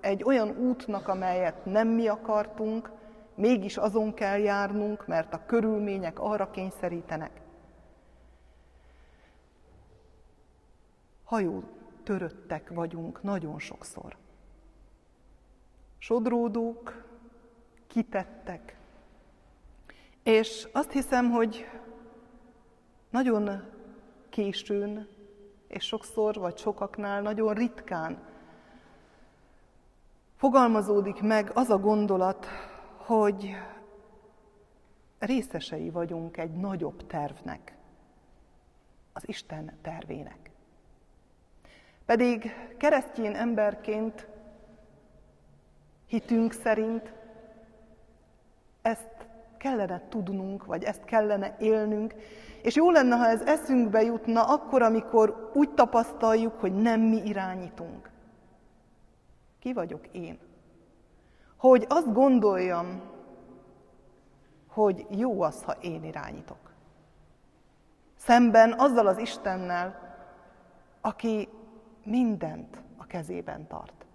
egy 0.00 0.24
olyan 0.24 0.48
útnak, 0.48 1.08
amelyet 1.08 1.64
nem 1.64 1.88
mi 1.88 2.08
akartunk, 2.08 2.90
mégis 3.34 3.76
azon 3.76 4.14
kell 4.14 4.38
járnunk, 4.38 5.06
mert 5.06 5.34
a 5.34 5.46
körülmények 5.46 6.18
arra 6.18 6.50
kényszerítenek. 6.50 7.40
Hajó 11.24 11.62
töröttek 12.04 12.70
vagyunk 12.70 13.22
nagyon 13.22 13.58
sokszor. 13.58 14.16
Sodródók, 15.98 17.04
kitettek. 17.86 18.76
És 20.22 20.68
azt 20.72 20.92
hiszem, 20.92 21.30
hogy 21.30 21.68
nagyon 23.10 23.74
későn, 24.36 25.08
és 25.66 25.84
sokszor, 25.84 26.34
vagy 26.34 26.58
sokaknál 26.58 27.22
nagyon 27.22 27.54
ritkán 27.54 28.18
fogalmazódik 30.36 31.20
meg 31.20 31.50
az 31.54 31.70
a 31.70 31.78
gondolat, 31.78 32.46
hogy 32.96 33.54
részesei 35.18 35.90
vagyunk 35.90 36.36
egy 36.36 36.50
nagyobb 36.50 37.06
tervnek, 37.06 37.76
az 39.12 39.28
Isten 39.28 39.78
tervének. 39.82 40.50
Pedig 42.04 42.52
keresztjén 42.78 43.34
emberként 43.34 44.26
hitünk 46.06 46.52
szerint 46.52 47.12
ezt 48.82 49.15
kellene 49.56 50.02
tudnunk, 50.08 50.64
vagy 50.64 50.82
ezt 50.82 51.04
kellene 51.04 51.56
élnünk, 51.58 52.14
és 52.62 52.74
jó 52.74 52.90
lenne, 52.90 53.16
ha 53.16 53.26
ez 53.26 53.40
eszünkbe 53.40 54.02
jutna 54.02 54.42
akkor, 54.42 54.82
amikor 54.82 55.50
úgy 55.54 55.70
tapasztaljuk, 55.70 56.60
hogy 56.60 56.74
nem 56.74 57.00
mi 57.00 57.22
irányítunk. 57.24 58.10
Ki 59.58 59.72
vagyok 59.72 60.06
én? 60.12 60.38
Hogy 61.56 61.84
azt 61.88 62.12
gondoljam, 62.12 63.00
hogy 64.68 65.06
jó 65.10 65.42
az, 65.42 65.62
ha 65.62 65.72
én 65.72 66.04
irányítok. 66.04 66.72
Szemben 68.16 68.72
azzal 68.72 69.06
az 69.06 69.18
Istennel, 69.18 70.16
aki 71.00 71.48
mindent 72.04 72.82
a 72.96 73.06
kezében 73.06 73.66
tart. 73.66 74.06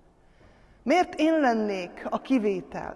Miért 0.84 1.20
én 1.20 1.40
lennék 1.40 2.08
a 2.10 2.22
kivétel? 2.22 2.96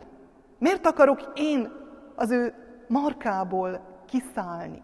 Miért 0.57 0.85
akarok 0.85 1.31
én 1.35 1.71
az 2.15 2.31
ő 2.31 2.53
markából 2.87 3.81
kiszállni? 4.05 4.83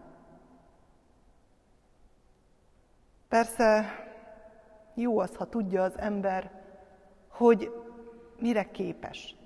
Persze 3.28 3.84
jó 4.94 5.18
az, 5.18 5.36
ha 5.36 5.44
tudja 5.44 5.82
az 5.82 5.98
ember, 5.98 6.50
hogy 7.28 7.70
mire 8.38 8.70
képes. 8.70 9.36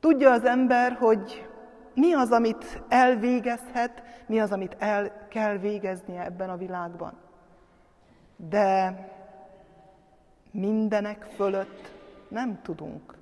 Tudja 0.00 0.30
az 0.32 0.44
ember, 0.44 0.92
hogy 0.92 1.48
mi 1.94 2.12
az, 2.12 2.30
amit 2.30 2.82
elvégezhet, 2.88 4.02
mi 4.26 4.40
az, 4.40 4.52
amit 4.52 4.76
el 4.78 5.26
kell 5.28 5.56
végeznie 5.56 6.24
ebben 6.24 6.50
a 6.50 6.56
világban. 6.56 7.12
De 8.36 8.98
mindenek 10.50 11.24
fölött 11.24 11.92
nem 12.28 12.62
tudunk 12.62 13.14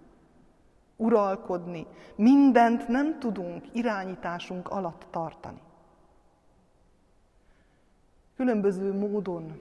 uralkodni, 0.99 1.87
mindent 2.17 2.89
nem 2.89 3.19
tudunk 3.19 3.65
irányításunk 3.73 4.69
alatt 4.69 5.07
tartani. 5.11 5.61
Különböző 8.37 8.99
módon 8.99 9.61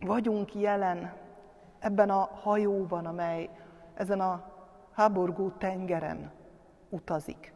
vagyunk 0.00 0.54
jelen 0.54 1.12
ebben 1.78 2.10
a 2.10 2.28
hajóban, 2.42 3.06
amely 3.06 3.50
ezen 3.94 4.20
a 4.20 4.52
háborgó 4.92 5.50
tengeren 5.50 6.30
utazik. 6.88 7.52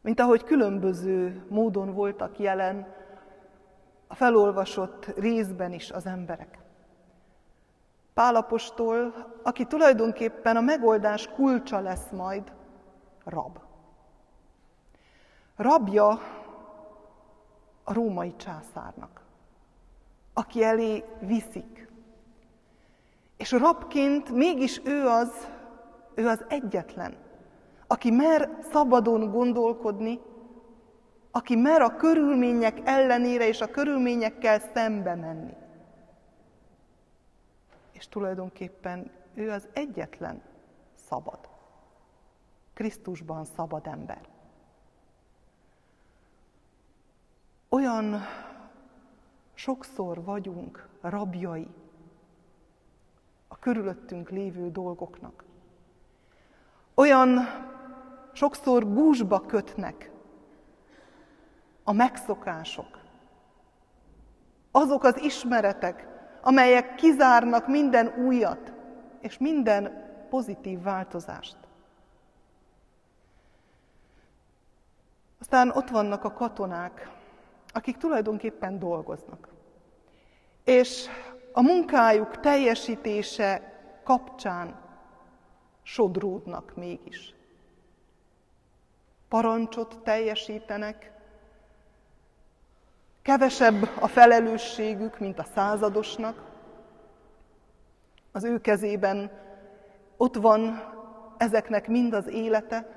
Mint 0.00 0.20
ahogy 0.20 0.44
különböző 0.44 1.46
módon 1.48 1.92
voltak 1.94 2.38
jelen 2.38 2.94
a 4.06 4.14
felolvasott 4.14 5.04
részben 5.04 5.72
is 5.72 5.90
az 5.90 6.06
emberek. 6.06 6.58
Pálapostól, 8.18 9.14
aki 9.42 9.64
tulajdonképpen 9.64 10.56
a 10.56 10.60
megoldás 10.60 11.28
kulcsa 11.28 11.80
lesz 11.80 12.10
majd, 12.10 12.52
rab. 13.24 13.58
Rabja 15.56 16.08
a 17.84 17.92
római 17.92 18.36
császárnak, 18.36 19.20
aki 20.34 20.62
elé 20.62 21.04
viszik. 21.20 21.88
És 23.36 23.50
rabként 23.50 24.30
mégis 24.30 24.80
ő 24.84 25.06
az, 25.06 25.48
ő 26.14 26.26
az 26.26 26.44
egyetlen, 26.48 27.16
aki 27.86 28.10
mer 28.10 28.50
szabadon 28.72 29.30
gondolkodni, 29.30 30.20
aki 31.30 31.56
mer 31.56 31.80
a 31.80 31.96
körülmények 31.96 32.80
ellenére 32.84 33.46
és 33.46 33.60
a 33.60 33.70
körülményekkel 33.70 34.60
szembe 34.74 35.14
menni. 35.14 35.57
És 37.98 38.08
tulajdonképpen 38.08 39.10
ő 39.34 39.50
az 39.50 39.68
egyetlen 39.72 40.42
szabad. 40.94 41.48
Krisztusban 42.74 43.44
szabad 43.44 43.86
ember. 43.86 44.28
Olyan 47.68 48.20
sokszor 49.54 50.24
vagyunk 50.24 50.88
rabjai 51.00 51.68
a 53.48 53.58
körülöttünk 53.58 54.30
lévő 54.30 54.70
dolgoknak. 54.70 55.44
Olyan 56.94 57.38
sokszor 58.32 58.92
gúzsba 58.92 59.40
kötnek 59.40 60.10
a 61.82 61.92
megszokások, 61.92 62.98
azok 64.70 65.04
az 65.04 65.20
ismeretek, 65.20 66.07
amelyek 66.40 66.94
kizárnak 66.94 67.66
minden 67.66 68.14
újat 68.26 68.72
és 69.20 69.38
minden 69.38 70.06
pozitív 70.30 70.82
változást. 70.82 71.56
Aztán 75.40 75.70
ott 75.70 75.88
vannak 75.88 76.24
a 76.24 76.32
katonák, 76.32 77.10
akik 77.72 77.96
tulajdonképpen 77.96 78.78
dolgoznak. 78.78 79.48
És 80.64 81.06
a 81.52 81.62
munkájuk 81.62 82.40
teljesítése 82.40 83.80
kapcsán 84.04 84.80
sodródnak 85.82 86.76
mégis. 86.76 87.34
Parancsot 89.28 89.98
teljesítenek, 90.02 91.12
Kevesebb 93.22 93.88
a 94.00 94.06
felelősségük, 94.06 95.18
mint 95.18 95.38
a 95.38 95.44
századosnak. 95.54 96.44
Az 98.32 98.44
ő 98.44 98.60
kezében 98.60 99.30
ott 100.16 100.34
van 100.34 100.82
ezeknek 101.36 101.88
mind 101.88 102.12
az 102.12 102.26
élete. 102.26 102.96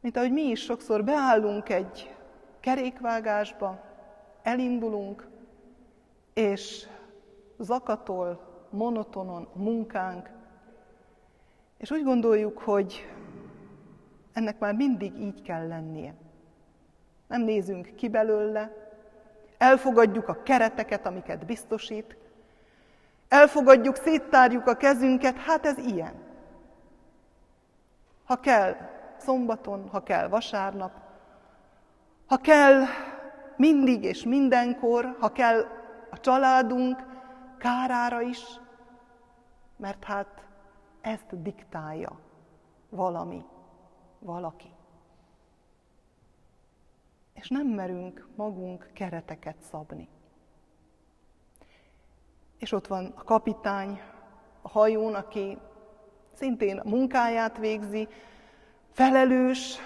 Mint 0.00 0.16
ahogy 0.16 0.32
mi 0.32 0.42
is 0.42 0.60
sokszor 0.62 1.04
beállunk 1.04 1.68
egy 1.68 2.14
kerékvágásba, 2.60 3.84
elindulunk, 4.42 5.28
és 6.34 6.86
zakatol, 7.58 8.50
monotonon 8.70 9.48
munkánk, 9.54 10.30
és 11.78 11.90
úgy 11.90 12.02
gondoljuk, 12.02 12.58
hogy 12.58 13.08
ennek 14.32 14.58
már 14.58 14.74
mindig 14.74 15.18
így 15.18 15.42
kell 15.42 15.66
lennie. 15.66 16.14
Nem 17.32 17.42
nézünk 17.42 17.94
ki 17.94 18.08
belőle, 18.08 18.72
elfogadjuk 19.58 20.28
a 20.28 20.42
kereteket, 20.42 21.06
amiket 21.06 21.46
biztosít, 21.46 22.16
elfogadjuk, 23.28 23.96
széttárjuk 23.96 24.66
a 24.66 24.76
kezünket, 24.76 25.36
hát 25.36 25.66
ez 25.66 25.78
ilyen. 25.78 26.14
Ha 28.24 28.36
kell 28.36 28.76
szombaton, 29.16 29.88
ha 29.88 30.02
kell 30.02 30.28
vasárnap, 30.28 30.92
ha 32.26 32.36
kell 32.36 32.82
mindig 33.56 34.04
és 34.04 34.24
mindenkor, 34.24 35.16
ha 35.20 35.32
kell 35.32 35.60
a 36.10 36.20
családunk 36.20 37.04
kárára 37.58 38.20
is, 38.20 38.60
mert 39.76 40.04
hát 40.04 40.46
ezt 41.00 41.42
diktálja 41.42 42.18
valami, 42.88 43.44
valaki. 44.18 44.71
És 47.42 47.48
nem 47.48 47.66
merünk 47.66 48.26
magunk 48.36 48.90
kereteket 48.92 49.56
szabni. 49.70 50.08
És 52.58 52.72
ott 52.72 52.86
van 52.86 53.12
a 53.16 53.22
kapitány 53.22 54.00
a 54.62 54.68
hajón, 54.68 55.14
aki 55.14 55.58
szintén 56.34 56.78
a 56.78 56.88
munkáját 56.88 57.58
végzi, 57.58 58.08
felelős, 58.90 59.78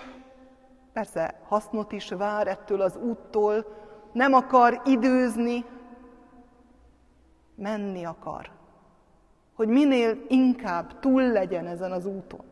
persze 0.92 1.40
hasznot 1.44 1.92
is 1.92 2.08
vár 2.08 2.46
ettől 2.46 2.80
az 2.80 2.96
úttól, 2.96 3.66
nem 4.12 4.32
akar 4.32 4.82
időzni, 4.84 5.64
menni 7.54 8.04
akar. 8.04 8.50
Hogy 9.54 9.68
minél 9.68 10.24
inkább 10.28 10.98
túl 10.98 11.22
legyen 11.22 11.66
ezen 11.66 11.92
az 11.92 12.06
úton. 12.06 12.44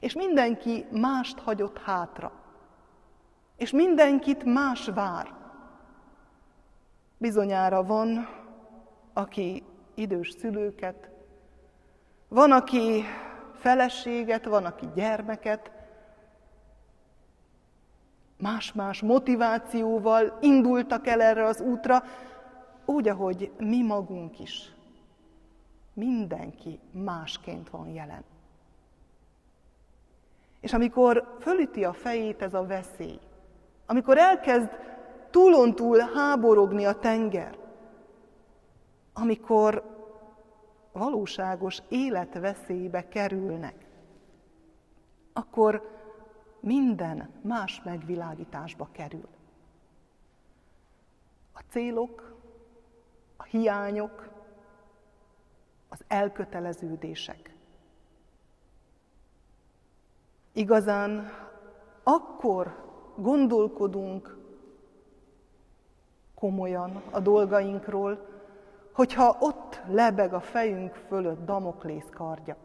És 0.00 0.14
mindenki 0.14 0.86
mást 0.90 1.38
hagyott 1.38 1.78
hátra. 1.78 2.44
És 3.56 3.70
mindenkit 3.70 4.44
más 4.44 4.86
vár. 4.86 5.34
Bizonyára 7.18 7.84
van, 7.84 8.28
aki 9.12 9.62
idős 9.94 10.30
szülőket, 10.30 11.10
van, 12.28 12.52
aki 12.52 13.04
feleséget, 13.54 14.44
van, 14.44 14.64
aki 14.64 14.88
gyermeket, 14.94 15.70
más-más 18.38 19.02
motivációval 19.02 20.38
indultak 20.40 21.06
el 21.06 21.20
erre 21.20 21.44
az 21.44 21.60
útra, 21.60 22.02
úgy, 22.84 23.08
ahogy 23.08 23.52
mi 23.58 23.82
magunk 23.82 24.38
is. 24.38 24.74
Mindenki 25.92 26.78
másként 26.90 27.70
van 27.70 27.88
jelen. 27.88 28.24
És 30.60 30.72
amikor 30.72 31.36
fölüti 31.40 31.84
a 31.84 31.92
fejét 31.92 32.42
ez 32.42 32.54
a 32.54 32.66
veszély, 32.66 33.18
amikor 33.86 34.18
elkezd 34.18 34.68
túlontúl 35.30 35.98
háborogni 36.14 36.84
a 36.84 36.98
tenger, 36.98 37.58
amikor 39.12 39.94
valóságos 40.92 41.82
életveszélybe 41.88 43.08
kerülnek, 43.08 43.86
akkor 45.32 45.94
minden 46.60 47.30
más 47.42 47.82
megvilágításba 47.84 48.88
kerül. 48.92 49.28
A 51.52 51.60
célok, 51.70 52.34
a 53.36 53.42
hiányok, 53.42 54.28
az 55.88 56.04
elköteleződések. 56.08 57.54
Igazán 60.52 61.32
akkor 62.02 62.85
gondolkodunk 63.16 64.36
komolyan 66.34 67.02
a 67.10 67.20
dolgainkról, 67.20 68.26
hogyha 68.92 69.36
ott 69.40 69.82
lebeg 69.88 70.34
a 70.34 70.40
fejünk 70.40 70.94
fölött 70.94 71.44
Damoklész 71.44 72.08
kardja. 72.14 72.56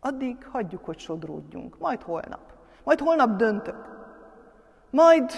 Addig 0.00 0.46
hagyjuk, 0.50 0.84
hogy 0.84 0.98
sodródjunk. 0.98 1.78
Majd 1.78 2.02
holnap. 2.02 2.52
Majd 2.84 3.00
holnap 3.00 3.36
döntök. 3.36 4.08
Majd 4.90 5.30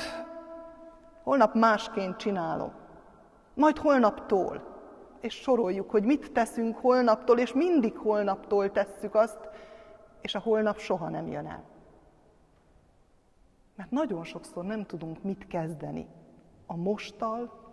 holnap 1.22 1.54
másként 1.54 2.16
csinálom. 2.16 2.72
Majd 3.54 3.78
holnaptól. 3.78 4.74
És 5.20 5.34
soroljuk, 5.34 5.90
hogy 5.90 6.04
mit 6.04 6.32
teszünk 6.32 6.76
holnaptól, 6.76 7.38
és 7.38 7.52
mindig 7.52 7.96
holnaptól 7.96 8.70
tesszük 8.70 9.14
azt, 9.14 9.38
és 10.20 10.34
a 10.34 10.38
holnap 10.38 10.78
soha 10.78 11.08
nem 11.08 11.26
jön 11.26 11.46
el. 11.46 11.75
Mert 13.76 13.90
nagyon 13.90 14.24
sokszor 14.24 14.64
nem 14.64 14.86
tudunk 14.86 15.22
mit 15.22 15.46
kezdeni 15.46 16.06
a 16.66 16.76
mosttal, 16.76 17.64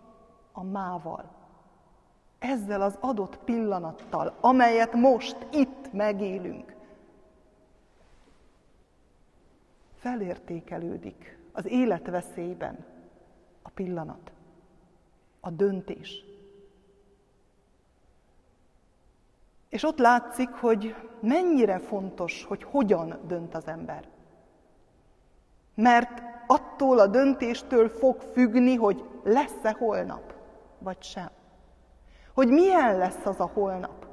a 0.51 0.63
mával. 0.63 1.31
Ezzel 2.39 2.81
az 2.81 2.97
adott 2.99 3.37
pillanattal, 3.37 4.37
amelyet 4.41 4.93
most 4.93 5.47
itt 5.51 5.91
megélünk. 5.91 6.75
Felértékelődik 9.95 11.37
az 11.51 11.65
életveszélyben 11.65 12.85
a 13.61 13.69
pillanat, 13.69 14.31
a 15.39 15.49
döntés. 15.49 16.23
És 19.69 19.83
ott 19.83 19.97
látszik, 19.97 20.49
hogy 20.49 20.95
mennyire 21.19 21.79
fontos, 21.79 22.43
hogy 22.43 22.63
hogyan 22.63 23.19
dönt 23.27 23.55
az 23.55 23.67
ember. 23.67 24.07
Mert 25.73 26.21
attól 26.47 26.99
a 26.99 27.07
döntéstől 27.07 27.89
fog 27.89 28.21
függni, 28.21 28.75
hogy 28.75 29.03
lesz-e 29.23 29.71
holnap, 29.71 30.33
vagy 30.79 31.03
sem. 31.03 31.29
Hogy 32.33 32.47
milyen 32.47 32.97
lesz 32.97 33.25
az 33.25 33.39
a 33.39 33.49
holnap. 33.53 34.07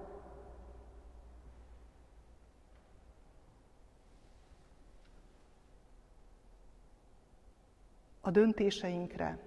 A 8.20 8.30
döntéseinkre, 8.30 9.38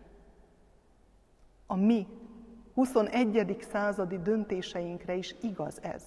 a 1.67 1.76
mi 1.76 2.08
21. 2.73 3.65
századi 3.71 4.21
döntéseinkre 4.21 5.15
is 5.15 5.36
igaz 5.41 5.82
ez. 5.82 6.04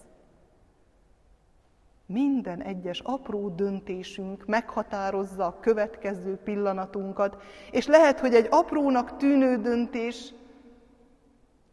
Minden 2.07 2.63
egyes 2.63 3.01
apró 3.01 3.49
döntésünk 3.49 4.47
meghatározza 4.47 5.47
a 5.47 5.61
következő 5.61 6.37
pillanatunkat, 6.37 7.43
és 7.71 7.87
lehet, 7.87 8.21
hogy 8.21 8.35
egy 8.35 8.47
aprónak 8.51 9.17
tűnő 9.17 9.61
döntés 9.61 10.35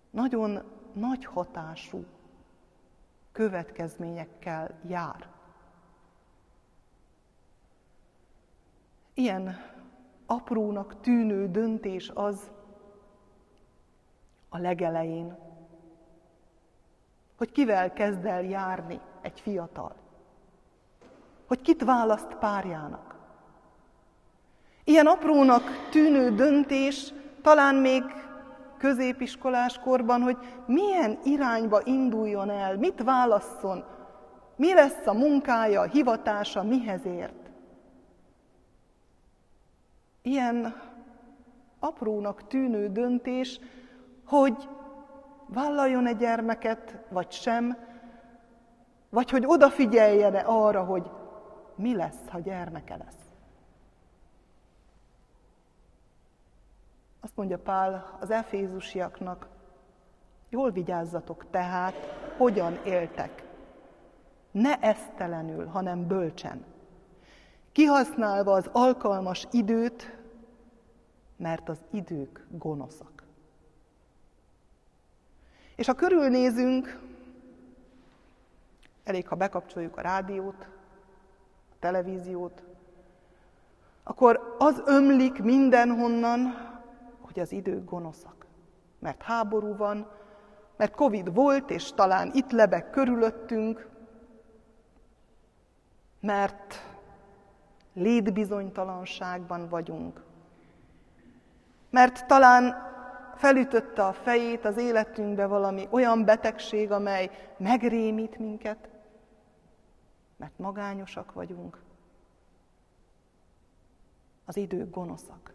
nagyon 0.09 0.63
nagy 0.93 1.25
hatású 1.25 2.05
következményekkel 3.31 4.79
jár. 4.87 5.29
Ilyen 9.13 9.57
aprónak 10.25 11.01
tűnő 11.01 11.47
döntés 11.47 12.11
az 12.13 12.51
a 14.49 14.57
legelején, 14.57 15.37
hogy 17.37 17.51
kivel 17.51 17.93
kezd 17.93 18.25
el 18.25 18.43
járni 18.43 18.99
egy 19.21 19.39
fiatal 19.39 20.02
hogy 21.47 21.61
kit 21.61 21.83
választ 21.83 22.35
párjának. 22.39 23.15
Ilyen 24.83 25.05
aprónak 25.05 25.63
tűnő 25.89 26.35
döntés 26.35 27.13
talán 27.41 27.75
még 27.75 28.03
középiskolás 28.77 29.79
korban, 29.79 30.21
hogy 30.21 30.37
milyen 30.65 31.19
irányba 31.23 31.81
induljon 31.83 32.49
el, 32.49 32.77
mit 32.77 33.03
válasszon, 33.03 33.83
mi 34.55 34.73
lesz 34.73 35.05
a 35.05 35.13
munkája, 35.13 35.81
a 35.81 35.85
hivatása, 35.85 36.63
mihez 36.63 37.05
ért. 37.05 37.49
Ilyen 40.21 40.75
aprónak 41.79 42.47
tűnő 42.47 42.87
döntés, 42.87 43.59
hogy 44.25 44.69
vállaljon 45.47 46.07
egy 46.07 46.17
gyermeket, 46.17 46.97
vagy 47.09 47.31
sem, 47.31 47.77
vagy 49.09 49.29
hogy 49.29 49.43
odafigyeljen 49.45 50.35
-e 50.35 50.43
arra, 50.45 50.83
hogy 50.83 51.11
mi 51.83 51.95
lesz, 51.95 52.27
ha 52.27 52.39
gyermeke 52.39 52.95
lesz. 52.97 53.21
Azt 57.19 57.35
mondja 57.35 57.57
Pál 57.59 58.17
az 58.19 58.29
efézusiaknak, 58.31 59.47
jól 60.49 60.71
vigyázzatok 60.71 61.49
tehát, 61.49 61.93
hogyan 62.37 62.79
éltek. 62.85 63.43
Ne 64.51 64.79
esztelenül, 64.79 65.65
hanem 65.65 66.07
bölcsen. 66.07 66.65
Kihasználva 67.71 68.51
az 68.51 68.69
alkalmas 68.71 69.47
időt, 69.51 70.17
mert 71.37 71.69
az 71.69 71.83
idők 71.91 72.45
gonoszak. 72.49 73.23
És 75.75 75.87
ha 75.87 75.93
körülnézünk, 75.93 76.99
elég, 79.03 79.27
ha 79.27 79.35
bekapcsoljuk 79.35 79.97
a 79.97 80.01
rádiót, 80.01 80.72
televíziót, 81.83 82.63
akkor 84.03 84.55
az 84.57 84.81
ömlik 84.85 85.41
mindenhonnan, 85.41 86.39
hogy 87.21 87.39
az 87.39 87.51
idők 87.51 87.89
gonoszak. 87.89 88.45
Mert 88.99 89.21
háború 89.21 89.75
van, 89.75 90.07
mert 90.77 90.95
Covid 90.95 91.33
volt, 91.33 91.69
és 91.69 91.91
talán 91.91 92.31
itt 92.33 92.51
lebeg 92.51 92.89
körülöttünk, 92.89 93.87
mert 96.19 96.75
létbizonytalanságban 97.93 99.69
vagyunk, 99.69 100.23
mert 101.89 102.25
talán 102.27 102.75
felütötte 103.35 104.05
a 104.05 104.13
fejét 104.13 104.65
az 104.65 104.77
életünkbe 104.77 105.45
valami 105.45 105.87
olyan 105.89 106.25
betegség, 106.25 106.91
amely 106.91 107.29
megrémít 107.57 108.37
minket, 108.37 108.92
mert 110.43 110.57
magányosak 110.57 111.33
vagyunk. 111.33 111.81
Az 114.45 114.57
idők 114.57 114.89
gonoszak. 114.89 115.53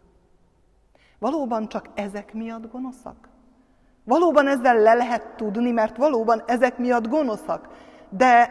Valóban 1.19 1.67
csak 1.67 1.89
ezek 1.93 2.33
miatt 2.33 2.71
gonoszak? 2.71 3.29
Valóban 4.03 4.47
ezzel 4.47 4.75
le 4.75 4.93
lehet 4.93 5.35
tudni, 5.35 5.71
mert 5.71 5.97
valóban 5.97 6.43
ezek 6.45 6.77
miatt 6.77 7.07
gonoszak. 7.07 7.67
De 8.09 8.49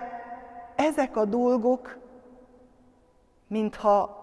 ezek 0.76 1.16
a 1.16 1.24
dolgok, 1.24 1.98
mintha 3.46 4.16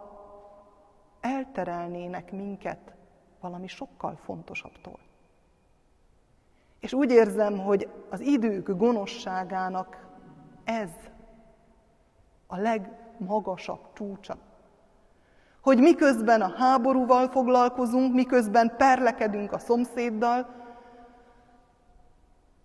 elterelnének 1.20 2.32
minket 2.32 2.96
valami 3.40 3.68
sokkal 3.68 4.16
fontosabbtól. 4.16 5.00
És 6.80 6.94
úgy 6.94 7.12
érzem, 7.12 7.60
hogy 7.60 7.90
az 8.10 8.20
idők 8.20 8.78
gonoszságának 8.78 10.08
ez 10.64 10.90
a 12.48 12.58
legmagasabb 12.58 13.94
csúcsa. 13.94 14.38
Hogy 15.62 15.80
miközben 15.80 16.42
a 16.42 16.56
háborúval 16.58 17.28
foglalkozunk, 17.28 18.14
miközben 18.14 18.76
perlekedünk 18.78 19.52
a 19.52 19.60
szomszéddal, 19.60 20.48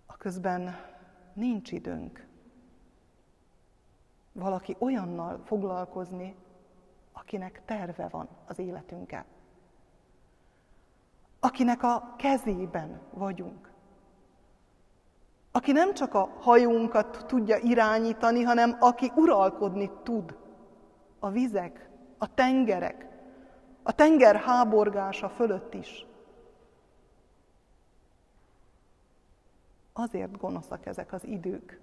a 0.05 0.17
közben 0.17 0.75
nincs 1.33 1.71
időnk 1.71 2.29
valaki 4.31 4.75
olyannal 4.79 5.41
foglalkozni, 5.45 6.35
akinek 7.11 7.61
terve 7.65 8.07
van 8.07 8.27
az 8.45 8.59
életünkkel. 8.59 9.25
Akinek 11.39 11.83
a 11.83 12.13
kezében 12.17 13.01
vagyunk. 13.13 13.70
Aki 15.51 15.71
nem 15.71 15.93
csak 15.93 16.13
a 16.13 16.29
hajónkat 16.39 17.25
tudja 17.27 17.57
irányítani, 17.57 18.41
hanem 18.41 18.77
aki 18.79 19.11
uralkodni 19.15 19.91
tud. 20.03 20.37
A 21.19 21.29
vizek, 21.29 21.89
a 22.17 22.33
tengerek, 22.33 23.07
a 23.83 23.91
tenger 23.91 24.35
háborgása 24.35 25.29
fölött 25.29 25.73
is. 25.73 26.05
Azért 29.93 30.37
gonoszak 30.37 30.85
ezek 30.85 31.13
az 31.13 31.25
idők, 31.25 31.79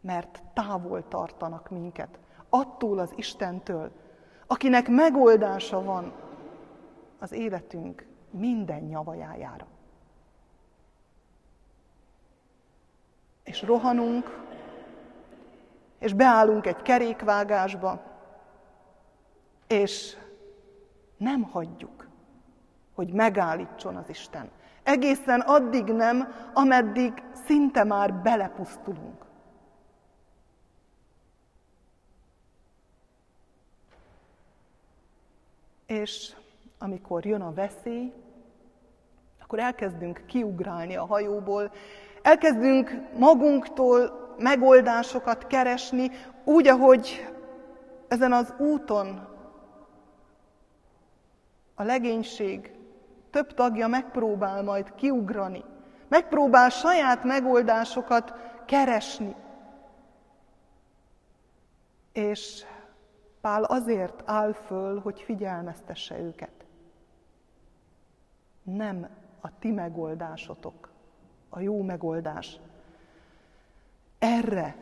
mert 0.00 0.42
távol 0.54 1.08
tartanak 1.08 1.68
minket 1.70 2.18
attól 2.48 2.98
az 2.98 3.12
Istentől, 3.16 3.90
akinek 4.46 4.88
megoldása 4.88 5.82
van 5.82 6.12
az 7.18 7.32
életünk 7.32 8.06
minden 8.30 8.82
nyavajájára. 8.82 9.66
És 13.48 13.62
rohanunk, 13.62 14.46
és 15.98 16.12
beállunk 16.12 16.66
egy 16.66 16.82
kerékvágásba, 16.82 18.00
és 19.66 20.16
nem 21.16 21.42
hagyjuk, 21.42 22.08
hogy 22.94 23.12
megállítson 23.12 23.96
az 23.96 24.08
Isten. 24.08 24.50
Egészen 24.82 25.40
addig 25.40 25.84
nem, 25.84 26.34
ameddig 26.52 27.22
szinte 27.46 27.84
már 27.84 28.14
belepusztulunk. 28.14 29.24
És 35.86 36.34
amikor 36.78 37.26
jön 37.26 37.40
a 37.40 37.54
veszély, 37.54 38.12
akkor 39.38 39.58
elkezdünk 39.58 40.22
kiugrálni 40.26 40.96
a 40.96 41.06
hajóból, 41.06 41.72
elkezdünk 42.28 43.02
magunktól 43.18 44.34
megoldásokat 44.38 45.46
keresni, 45.46 46.10
úgy, 46.44 46.68
ahogy 46.68 47.28
ezen 48.08 48.32
az 48.32 48.54
úton 48.58 49.28
a 51.74 51.82
legénység 51.82 52.72
több 53.30 53.54
tagja 53.54 53.86
megpróbál 53.86 54.62
majd 54.62 54.94
kiugrani, 54.94 55.64
megpróbál 56.08 56.68
saját 56.68 57.24
megoldásokat 57.24 58.34
keresni. 58.66 59.34
És 62.12 62.64
Pál 63.40 63.64
azért 63.64 64.22
áll 64.24 64.52
föl, 64.52 65.00
hogy 65.00 65.20
figyelmeztesse 65.20 66.18
őket. 66.18 66.66
Nem 68.62 69.08
a 69.40 69.58
ti 69.58 69.70
megoldásotok, 69.70 70.90
a 71.48 71.60
jó 71.60 71.82
megoldás. 71.82 72.60
Erre 74.18 74.76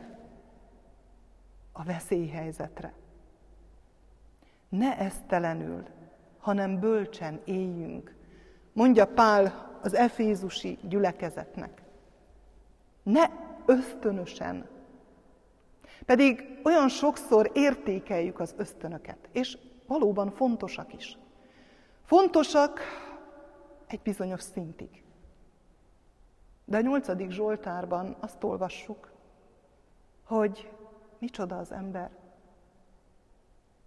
a 1.71 1.83
veszélyhelyzetre. 1.83 2.93
Ne 4.69 4.97
esztelenül, 4.97 5.83
hanem 6.39 6.79
bölcsen 6.79 7.41
éljünk, 7.45 8.15
mondja 8.73 9.05
Pál 9.07 9.77
az 9.81 9.93
efézusi 9.93 10.77
gyülekezetnek. 10.81 11.81
Ne 13.03 13.25
ösztönösen 13.65 14.67
pedig 16.05 16.59
olyan 16.63 16.89
sokszor 16.89 17.51
értékeljük 17.53 18.39
az 18.39 18.53
ösztönöket, 18.57 19.17
és 19.31 19.57
valóban 19.87 20.31
fontosak 20.31 20.93
is. 20.93 21.17
Fontosak 22.05 22.79
egy 23.87 23.99
bizonyos 24.01 24.41
szintig. 24.41 25.03
De 26.69 26.77
a 26.77 26.81
nyolcadik 26.81 27.29
Zsoltárban 27.29 28.15
azt 28.19 28.43
olvassuk, 28.43 29.11
hogy 30.23 30.71
micsoda 31.17 31.57
az 31.57 31.71
ember. 31.71 32.11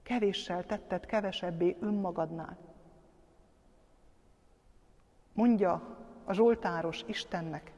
Kevéssel 0.02 0.64
tetted 0.64 1.06
kevesebbé 1.06 1.76
önmagadnál. 1.80 2.56
Mondja 5.32 5.96
a 6.24 6.32
Zsoltáros 6.32 7.04
Istennek. 7.06 7.72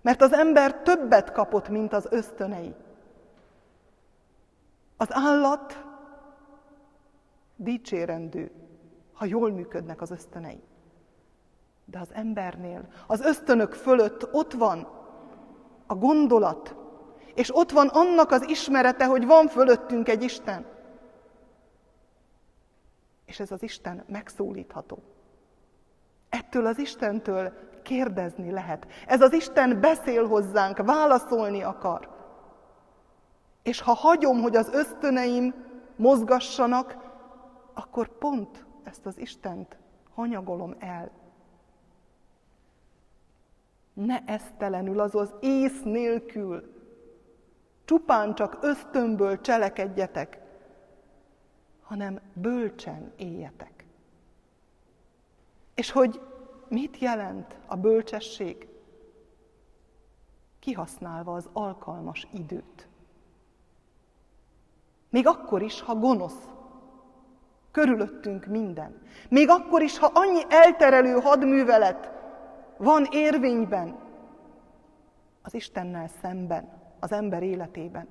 Mert 0.00 0.22
az 0.22 0.32
ember 0.32 0.82
többet 0.82 1.32
kapott, 1.32 1.68
mint 1.68 1.92
az 1.92 2.06
ösztönei. 2.10 2.74
Az 4.96 5.08
állat 5.12 5.84
dicsérendő, 7.56 8.50
ha 9.12 9.24
jól 9.24 9.50
működnek 9.50 10.00
az 10.00 10.10
ösztönei. 10.10 10.62
De 11.90 11.98
az 11.98 12.08
embernél, 12.12 12.88
az 13.06 13.20
ösztönök 13.20 13.72
fölött 13.72 14.34
ott 14.34 14.52
van 14.52 14.88
a 15.86 15.94
gondolat, 15.94 16.74
és 17.34 17.56
ott 17.56 17.70
van 17.70 17.88
annak 17.88 18.30
az 18.30 18.48
ismerete, 18.48 19.06
hogy 19.06 19.26
van 19.26 19.48
fölöttünk 19.48 20.08
egy 20.08 20.22
Isten. 20.22 20.66
És 23.24 23.40
ez 23.40 23.50
az 23.50 23.62
Isten 23.62 24.04
megszólítható. 24.08 24.98
Ettől 26.28 26.66
az 26.66 26.78
Istentől 26.78 27.52
kérdezni 27.82 28.50
lehet. 28.50 28.86
Ez 29.06 29.20
az 29.20 29.32
Isten 29.32 29.80
beszél 29.80 30.26
hozzánk, 30.26 30.76
válaszolni 30.76 31.62
akar. 31.62 32.08
És 33.62 33.80
ha 33.80 33.92
hagyom, 33.92 34.40
hogy 34.40 34.56
az 34.56 34.68
ösztöneim 34.72 35.54
mozgassanak, 35.96 36.96
akkor 37.74 38.18
pont 38.18 38.64
ezt 38.84 39.06
az 39.06 39.18
Istent 39.18 39.78
hanyagolom 40.14 40.74
el. 40.78 41.19
Ne 44.04 44.24
esztelenül, 44.24 45.00
azaz 45.00 45.34
ész 45.40 45.82
nélkül, 45.82 46.72
csupán 47.84 48.34
csak 48.34 48.58
ösztönből 48.60 49.40
cselekedjetek, 49.40 50.40
hanem 51.82 52.20
bölcsen 52.32 53.12
éljetek. 53.16 53.84
És 55.74 55.90
hogy 55.90 56.20
mit 56.68 56.98
jelent 56.98 57.56
a 57.66 57.76
bölcsesség? 57.76 58.68
Kihasználva 60.58 61.34
az 61.34 61.48
alkalmas 61.52 62.26
időt. 62.32 62.88
Még 65.08 65.26
akkor 65.26 65.62
is, 65.62 65.80
ha 65.80 65.94
gonosz. 65.94 66.48
Körülöttünk 67.70 68.46
minden. 68.46 69.02
Még 69.28 69.48
akkor 69.48 69.82
is, 69.82 69.98
ha 69.98 70.10
annyi 70.14 70.42
elterelő 70.48 71.12
hadművelet 71.20 72.19
van 72.80 73.06
érvényben 73.10 73.98
az 75.42 75.54
Istennel 75.54 76.08
szemben, 76.22 76.68
az 77.00 77.12
ember 77.12 77.42
életében. 77.42 78.08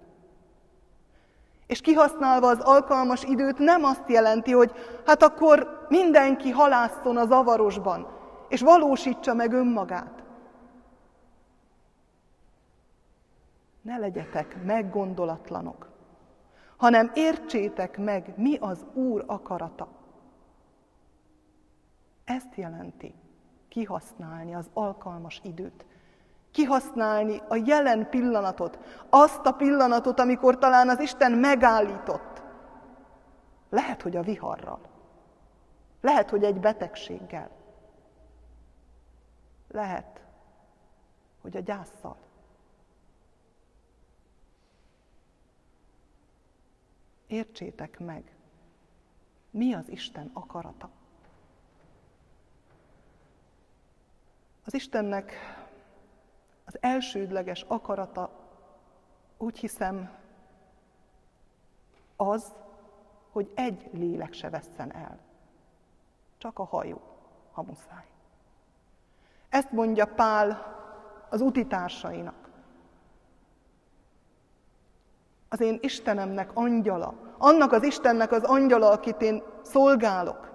És 1.68 1.82
kihasználva 1.82 2.48
az 2.48 2.60
alkalmas 2.60 3.24
időt 3.24 3.58
nem 3.58 3.84
azt 3.84 4.10
jelenti, 4.10 4.52
hogy 4.52 4.72
hát 5.06 5.24
akkor 5.24 5.86
mindenki 5.88 6.50
halászon 6.50 7.18
a 7.18 7.26
zavarosban, 7.26 8.08
és 8.48 8.62
valósítsa 8.62 9.34
meg 9.34 9.54
önmagát. 9.54 10.24
Ne 13.82 13.98
legyetek 13.98 14.64
meggondolatlanok, 14.64 15.90
hanem 16.78 17.12
értsétek 17.14 17.98
meg, 17.98 18.34
mi 18.36 18.58
az 18.58 18.86
Úr 18.94 19.24
akarata. 19.28 19.88
Ezt 22.26 22.56
jelenti 22.56 23.14
kihasználni 23.70 24.56
az 24.56 24.70
alkalmas 24.74 25.42
időt. 25.44 25.86
Kihasználni 26.52 27.42
a 27.48 27.56
jelen 27.66 28.10
pillanatot, 28.10 28.80
azt 29.10 29.46
a 29.46 29.52
pillanatot, 29.52 30.20
amikor 30.20 30.58
talán 30.58 30.90
az 30.90 31.00
Isten 31.00 31.32
megállított. 31.32 32.42
Lehet, 33.70 34.02
hogy 34.02 34.16
a 34.16 34.22
viharral. 34.22 34.80
Lehet, 36.02 36.30
hogy 36.30 36.44
egy 36.44 36.60
betegséggel. 36.60 37.50
Lehet, 39.68 40.22
hogy 41.42 41.58
a 41.58 41.60
gyászsal. 41.60 42.18
Értsétek 47.28 48.00
meg, 48.00 48.36
mi 49.52 49.74
az 49.74 49.90
Isten 49.90 50.30
akarata. 50.34 50.90
Az 54.70 54.76
Istennek 54.76 55.34
az 56.66 56.78
elsődleges 56.80 57.66
akarata, 57.68 58.30
úgy 59.38 59.58
hiszem, 59.58 60.12
az, 62.16 62.54
hogy 63.32 63.52
egy 63.56 63.90
lélek 63.94 64.34
se 64.34 64.50
vesszen 64.50 64.96
el. 64.96 65.20
Csak 66.38 66.60
a 66.60 66.64
hajó, 66.64 67.02
ha 67.52 67.62
muszáj. 67.62 68.06
Ezt 69.50 69.72
mondja 69.72 70.06
Pál 70.06 70.76
az 71.30 71.42
utitársainak. 71.42 72.50
Az 75.50 75.60
én 75.60 75.78
Istenemnek 75.82 76.52
angyala, 76.54 77.14
annak 77.38 77.72
az 77.72 77.84
Istennek 77.84 78.32
az 78.32 78.44
angyala, 78.44 78.90
akit 78.90 79.22
én 79.22 79.44
szolgálok, 79.62 80.49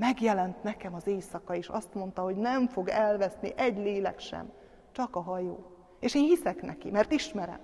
megjelent 0.00 0.62
nekem 0.62 0.94
az 0.94 1.06
éjszaka, 1.06 1.54
és 1.54 1.68
azt 1.68 1.94
mondta, 1.94 2.22
hogy 2.22 2.36
nem 2.36 2.66
fog 2.68 2.88
elveszni 2.88 3.52
egy 3.56 3.76
lélek 3.76 4.18
sem, 4.18 4.52
csak 4.92 5.16
a 5.16 5.20
hajó. 5.20 5.66
És 5.98 6.14
én 6.14 6.22
hiszek 6.22 6.62
neki, 6.62 6.90
mert 6.90 7.12
ismerem. 7.12 7.60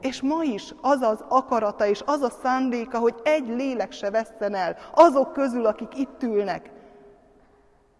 És 0.00 0.22
ma 0.22 0.42
is 0.42 0.74
az 0.80 1.00
az 1.00 1.24
akarata 1.28 1.86
és 1.86 2.02
az 2.06 2.20
a 2.20 2.30
szándéka, 2.30 2.98
hogy 2.98 3.20
egy 3.24 3.48
lélek 3.48 3.92
se 3.92 4.10
vesszen 4.10 4.54
el 4.54 4.76
azok 4.94 5.32
közül, 5.32 5.66
akik 5.66 5.98
itt 5.98 6.22
ülnek, 6.22 6.70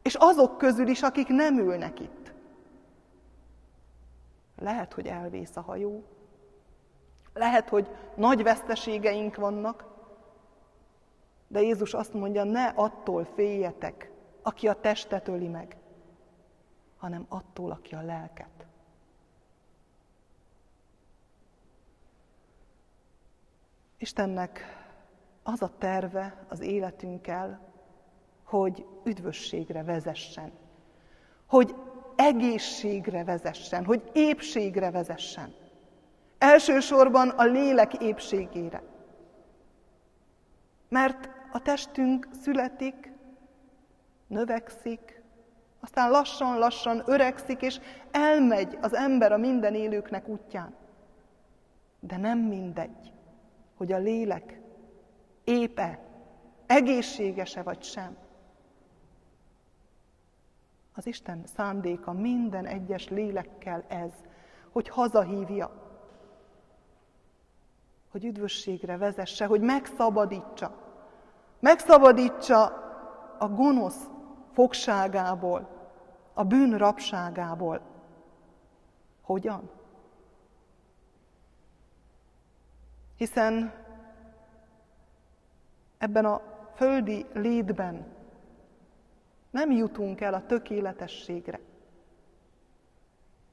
és 0.03 0.15
azok 0.15 0.59
közül 0.59 0.87
is, 0.87 1.03
akik 1.03 1.29
nem 1.29 1.59
ülnek 1.59 2.01
itt. 2.01 2.33
Lehet, 4.59 4.93
hogy 4.93 5.07
elvész 5.07 5.57
a 5.57 5.61
hajó, 5.61 6.05
lehet, 7.35 7.69
hogy 7.69 7.89
nagy 8.15 8.43
veszteségeink 8.43 9.37
vannak, 9.37 9.92
de 11.53 11.61
Jézus 11.61 11.95
azt 11.95 12.13
mondja, 12.13 12.45
ne 12.45 12.67
attól 12.67 13.25
féljetek, 13.25 14.11
aki 14.43 14.69
a 14.69 14.81
testet 14.81 15.29
öli 15.29 15.49
meg, 15.49 15.77
hanem 16.97 17.27
attól, 17.29 17.71
aki 17.71 17.95
a 17.95 18.03
lelket. 18.03 18.67
Istennek 23.99 24.61
az 25.43 25.63
a 25.63 25.71
terve 25.79 26.45
az 26.49 26.61
életünkkel, 26.61 27.61
hogy 28.45 28.87
üdvösségre 29.05 29.83
vezessen, 29.83 30.53
hogy 31.47 31.75
egészségre 32.17 33.25
vezessen, 33.25 33.85
hogy 33.85 34.11
épségre 34.13 34.91
vezessen. 34.91 35.55
Elsősorban 36.39 37.29
a 37.29 37.45
lélek 37.45 37.95
épségére. 37.95 38.83
Mert 40.89 41.32
a 41.53 41.63
testünk 41.63 42.29
születik, 42.43 43.13
növekszik, 44.27 45.23
aztán 45.81 46.11
lassan-lassan 46.11 47.03
öregszik, 47.07 47.63
és 47.63 47.81
elmegy 48.11 48.79
az 48.81 48.95
ember 48.95 49.33
a 49.33 49.37
minden 49.37 49.75
élőknek 49.75 50.29
útján. 50.29 50.75
De 52.01 52.17
nem 52.17 52.39
mindegy, 52.39 53.13
hogy 53.77 53.93
a 53.93 53.99
lélek 53.99 54.61
épe, 55.45 55.99
egészségese 56.67 57.63
vagy 57.63 57.83
sem. 57.83 58.17
Az 60.95 61.07
Isten 61.07 61.43
szándéka 61.57 62.13
minden 62.13 62.67
egyes 62.67 63.09
lélekkel 63.09 63.85
ez, 63.89 64.13
hogy 64.71 64.89
hazahívja, 64.89 65.83
hogy 68.11 68.25
üdvösségre 68.25 68.97
vezesse, 68.97 69.47
hogy 69.47 69.61
megszabadítsa. 69.61 70.82
Megszabadítsa 71.63 72.65
a 73.39 73.49
gonosz 73.49 74.07
fogságából, 74.53 75.69
a 76.35 76.45
bűn 76.45 76.79
rabságából. 76.79 77.81
Hogyan? 79.23 79.71
Hiszen 83.17 83.73
ebben 85.99 86.25
a 86.25 86.41
földi 86.75 87.27
létben 87.33 88.07
nem 89.51 89.71
jutunk 89.71 90.21
el 90.21 90.35
a 90.35 90.47
tökéletességre. 90.47 91.61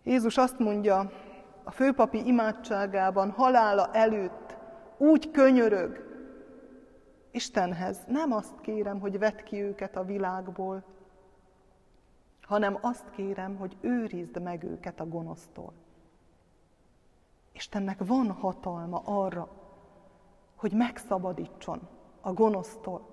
Jézus 0.03 0.37
azt 0.37 0.59
mondja 0.59 1.11
a 1.63 1.71
főpapi 1.71 2.27
imádságában, 2.27 3.31
halála 3.31 3.89
előtt, 3.93 4.57
úgy 4.97 5.31
könyörög, 5.31 6.08
Istenhez 7.31 7.97
nem 8.07 8.31
azt 8.31 8.61
kérem, 8.61 8.99
hogy 8.99 9.19
vedd 9.19 9.43
ki 9.43 9.61
őket 9.61 9.95
a 9.95 10.03
világból, 10.03 10.83
hanem 12.41 12.77
azt 12.81 13.09
kérem, 13.09 13.57
hogy 13.57 13.77
őrizd 13.81 14.41
meg 14.41 14.63
őket 14.63 14.99
a 14.99 15.07
gonosztól. 15.07 15.73
Istennek 17.51 18.05
van 18.05 18.31
hatalma 18.31 19.01
arra, 19.05 19.49
hogy 20.55 20.73
megszabadítson 20.73 21.87
a 22.21 22.33
gonosztól 22.33 23.09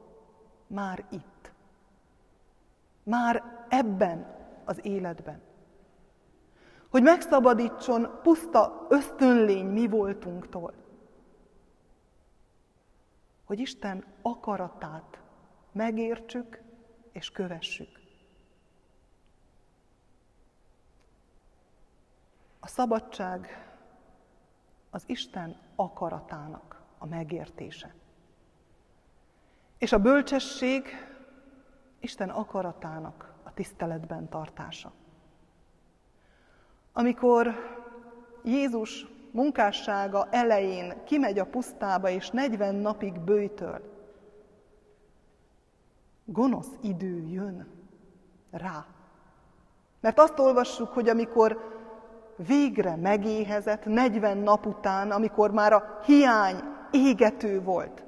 már 0.66 1.04
itt. 1.10 1.52
Már 3.02 3.42
ebben 3.68 4.34
az 4.64 4.84
életben. 4.84 5.40
Hogy 6.90 7.02
megszabadítson 7.02 8.18
puszta 8.22 8.86
ösztönlény 8.88 9.66
mi 9.66 9.88
voltunktól 9.88 10.72
hogy 13.46 13.58
Isten 13.58 14.04
akaratát 14.22 15.20
megértsük 15.72 16.60
és 17.12 17.30
kövessük. 17.30 18.00
A 22.60 22.66
szabadság 22.66 23.70
az 24.90 25.02
Isten 25.06 25.56
akaratának 25.74 26.82
a 26.98 27.06
megértése. 27.06 27.94
És 29.78 29.92
a 29.92 29.98
bölcsesség 29.98 30.84
Isten 32.00 32.30
akaratának 32.30 33.34
a 33.42 33.52
tiszteletben 33.52 34.28
tartása. 34.28 34.92
Amikor 36.92 37.54
Jézus 38.44 39.06
munkássága 39.36 40.28
elején 40.30 41.04
kimegy 41.04 41.38
a 41.38 41.46
pusztába, 41.46 42.08
és 42.08 42.30
40 42.30 42.74
napig 42.74 43.20
bőjtöl. 43.20 43.80
Gonosz 46.24 46.70
idő 46.80 47.26
jön 47.28 47.66
rá. 48.50 48.86
Mert 50.00 50.18
azt 50.18 50.38
olvassuk, 50.38 50.88
hogy 50.88 51.08
amikor 51.08 51.74
végre 52.36 52.96
megéhezett 52.96 53.84
40 53.84 54.38
nap 54.38 54.66
után, 54.66 55.10
amikor 55.10 55.50
már 55.50 55.72
a 55.72 56.00
hiány 56.04 56.56
égető 56.90 57.62
volt, 57.62 58.04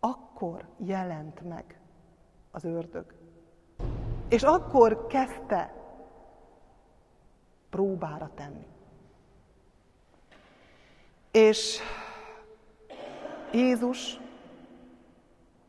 akkor 0.00 0.66
jelent 0.76 1.48
meg 1.48 1.80
az 2.50 2.64
ördög. 2.64 3.04
És 4.28 4.42
akkor 4.42 5.06
kezdte 5.06 5.74
próbára 7.70 8.30
tenni. 8.34 8.71
És 11.32 11.78
Jézus 13.52 14.20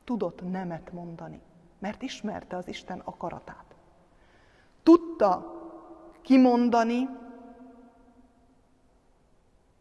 tudott 0.03 0.51
nemet 0.51 0.91
mondani, 0.91 1.41
mert 1.79 2.01
ismerte 2.01 2.55
az 2.55 2.67
Isten 2.67 2.99
akaratát. 2.99 3.75
Tudta 4.83 5.61
kimondani, 6.21 7.09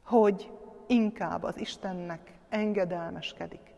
hogy 0.05 0.51
inkább 0.87 1.43
az 1.43 1.59
Istennek 1.61 2.39
engedelmeskedik, 2.49 3.75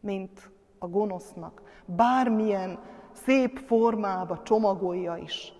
mint 0.00 0.50
a 0.78 0.86
gonosznak, 0.86 1.82
bármilyen 1.84 2.78
szép 3.12 3.58
formába 3.58 4.42
csomagolja 4.42 5.16
is 5.16 5.52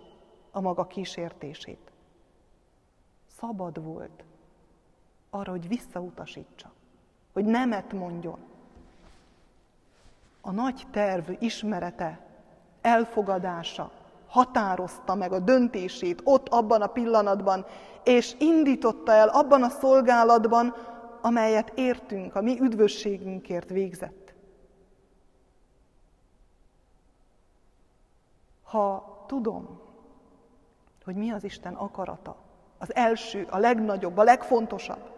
a 0.51 0.61
maga 0.61 0.87
kísértését. 0.87 1.91
Szabad 3.27 3.83
volt 3.83 4.25
arra, 5.31 5.51
hogy 5.51 5.69
visszautasítsa, 5.69 6.71
hogy 7.33 7.45
nemet 7.45 7.93
mondjon. 7.93 8.39
A 10.41 10.51
nagy 10.51 10.87
terv 10.91 11.31
ismerete, 11.39 12.21
elfogadása 12.81 13.91
határozta 14.29 15.15
meg 15.15 15.33
a 15.33 15.39
döntését 15.39 16.21
ott 16.25 16.49
abban 16.49 16.83
a 16.83 16.87
pillanatban, 16.87 17.67
és 18.05 18.35
indította 18.39 19.13
el 19.13 19.29
abban 19.29 19.63
a 19.63 19.69
szolgálatban, 19.69 20.75
amelyet 21.23 21.73
értünk, 21.75 22.35
a 22.35 22.41
mi 22.41 22.61
üdvösségünkért 22.61 23.69
végzett. 23.69 24.35
Ha 28.63 29.17
tudom, 29.27 29.81
hogy 31.05 31.15
mi 31.15 31.31
az 31.31 31.45
Isten 31.45 31.75
akarata, 31.75 32.37
az 32.79 32.95
első, 32.95 33.47
a 33.51 33.59
legnagyobb, 33.59 34.17
a 34.17 34.23
legfontosabb, 34.23 35.18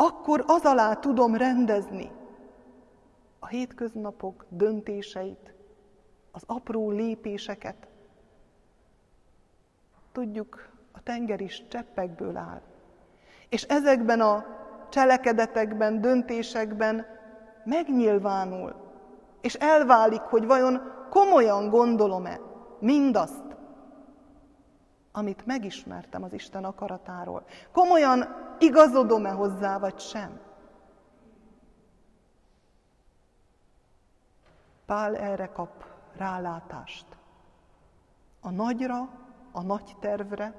akkor 0.00 0.44
az 0.46 0.64
alá 0.64 0.94
tudom 0.94 1.34
rendezni 1.34 2.10
a 3.38 3.46
hétköznapok 3.46 4.44
döntéseit, 4.48 5.54
az 6.30 6.42
apró 6.46 6.90
lépéseket. 6.90 7.88
Tudjuk, 10.12 10.68
a 10.92 11.02
tenger 11.02 11.40
is 11.40 11.62
cseppekből 11.68 12.36
áll. 12.36 12.60
És 13.48 13.62
ezekben 13.62 14.20
a 14.20 14.44
cselekedetekben, 14.88 16.00
döntésekben 16.00 17.06
megnyilvánul, 17.64 18.74
és 19.40 19.54
elválik, 19.54 20.20
hogy 20.20 20.46
vajon 20.46 20.80
komolyan 21.10 21.68
gondolom-e 21.68 22.40
mindazt, 22.78 23.47
amit 25.18 25.46
megismertem 25.46 26.22
az 26.22 26.32
Isten 26.32 26.64
akaratáról. 26.64 27.44
Komolyan 27.72 28.24
igazodom-e 28.58 29.30
hozzá, 29.30 29.78
vagy 29.78 29.98
sem? 29.98 30.40
Pál 34.86 35.16
erre 35.16 35.46
kap 35.46 35.84
rálátást. 36.16 37.06
A 38.40 38.50
nagyra, 38.50 39.08
a 39.52 39.62
nagy 39.62 39.96
tervre, 40.00 40.54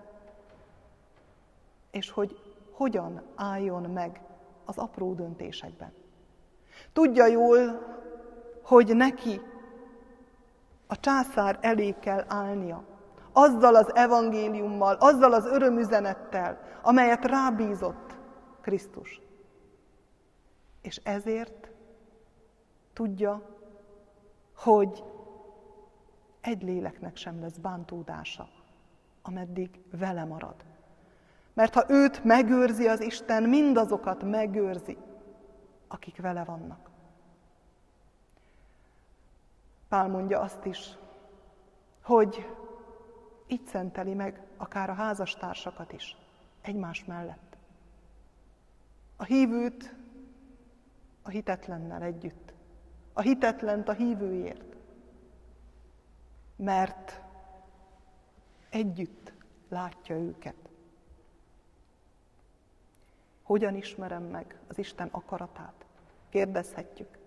és 1.91 2.09
hogy 2.09 2.55
hogyan 2.71 3.21
álljon 3.35 3.83
meg 3.83 4.21
az 4.65 4.77
apró 4.77 5.13
döntésekben. 5.13 5.93
Tudja 6.93 7.25
jól, 7.25 7.81
hogy 8.63 8.95
neki 8.95 9.41
a 10.87 10.99
császár 10.99 11.57
elé 11.61 11.95
kell 11.99 12.25
állnia, 12.27 12.83
azzal 13.39 13.75
az 13.75 13.95
evangéliummal, 13.95 14.95
azzal 14.95 15.33
az 15.33 15.45
örömüzenettel, 15.45 16.59
amelyet 16.81 17.25
rábízott 17.25 18.17
Krisztus. 18.61 19.21
És 20.81 21.01
ezért 21.03 21.69
tudja, 22.93 23.41
hogy 24.55 25.03
egy 26.41 26.63
léleknek 26.63 27.15
sem 27.15 27.41
lesz 27.41 27.57
bántódása, 27.57 28.47
ameddig 29.21 29.81
vele 29.91 30.23
marad. 30.25 30.55
Mert 31.53 31.73
ha 31.73 31.83
őt 31.87 32.23
megőrzi 32.23 32.87
az 32.87 33.01
Isten, 33.01 33.43
mindazokat 33.43 34.23
megőrzi, 34.23 34.97
akik 35.87 36.21
vele 36.21 36.43
vannak. 36.43 36.89
Pál 39.89 40.07
mondja 40.07 40.39
azt 40.39 40.65
is, 40.65 40.97
hogy 42.03 42.45
így 43.49 43.65
szenteli 43.65 44.13
meg 44.13 44.41
akár 44.57 44.89
a 44.89 44.93
házastársakat 44.93 45.91
is, 45.93 46.15
egymás 46.61 47.05
mellett. 47.05 47.57
A 49.15 49.23
hívőt 49.23 49.95
a 51.21 51.29
hitetlennel 51.29 52.01
együtt, 52.01 52.53
a 53.13 53.21
hitetlent 53.21 53.87
a 53.89 53.93
hívőért, 53.93 54.75
mert 56.55 57.21
együtt 58.69 59.33
látja 59.69 60.15
őket. 60.15 60.69
Hogyan 63.43 63.75
ismerem 63.75 64.23
meg 64.23 64.59
az 64.67 64.77
Isten 64.77 65.07
akaratát? 65.11 65.85
Kérdezhetjük. 66.29 67.18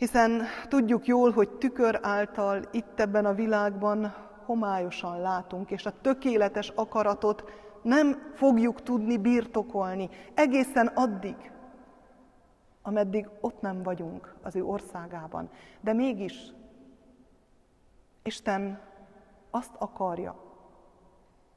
Hiszen 0.00 0.42
tudjuk 0.68 1.06
jól, 1.06 1.30
hogy 1.30 1.50
tükör 1.50 1.98
által 2.02 2.62
itt 2.70 3.00
ebben 3.00 3.26
a 3.26 3.34
világban 3.34 4.14
homályosan 4.44 5.20
látunk, 5.20 5.70
és 5.70 5.86
a 5.86 6.00
tökéletes 6.00 6.68
akaratot 6.68 7.44
nem 7.82 8.32
fogjuk 8.34 8.82
tudni 8.82 9.18
birtokolni 9.18 10.08
egészen 10.34 10.86
addig, 10.86 11.52
ameddig 12.82 13.28
ott 13.40 13.60
nem 13.60 13.82
vagyunk 13.82 14.34
az 14.42 14.56
ő 14.56 14.64
országában. 14.64 15.50
De 15.80 15.92
mégis 15.92 16.52
Isten 18.22 18.80
azt 19.50 19.74
akarja, 19.78 20.36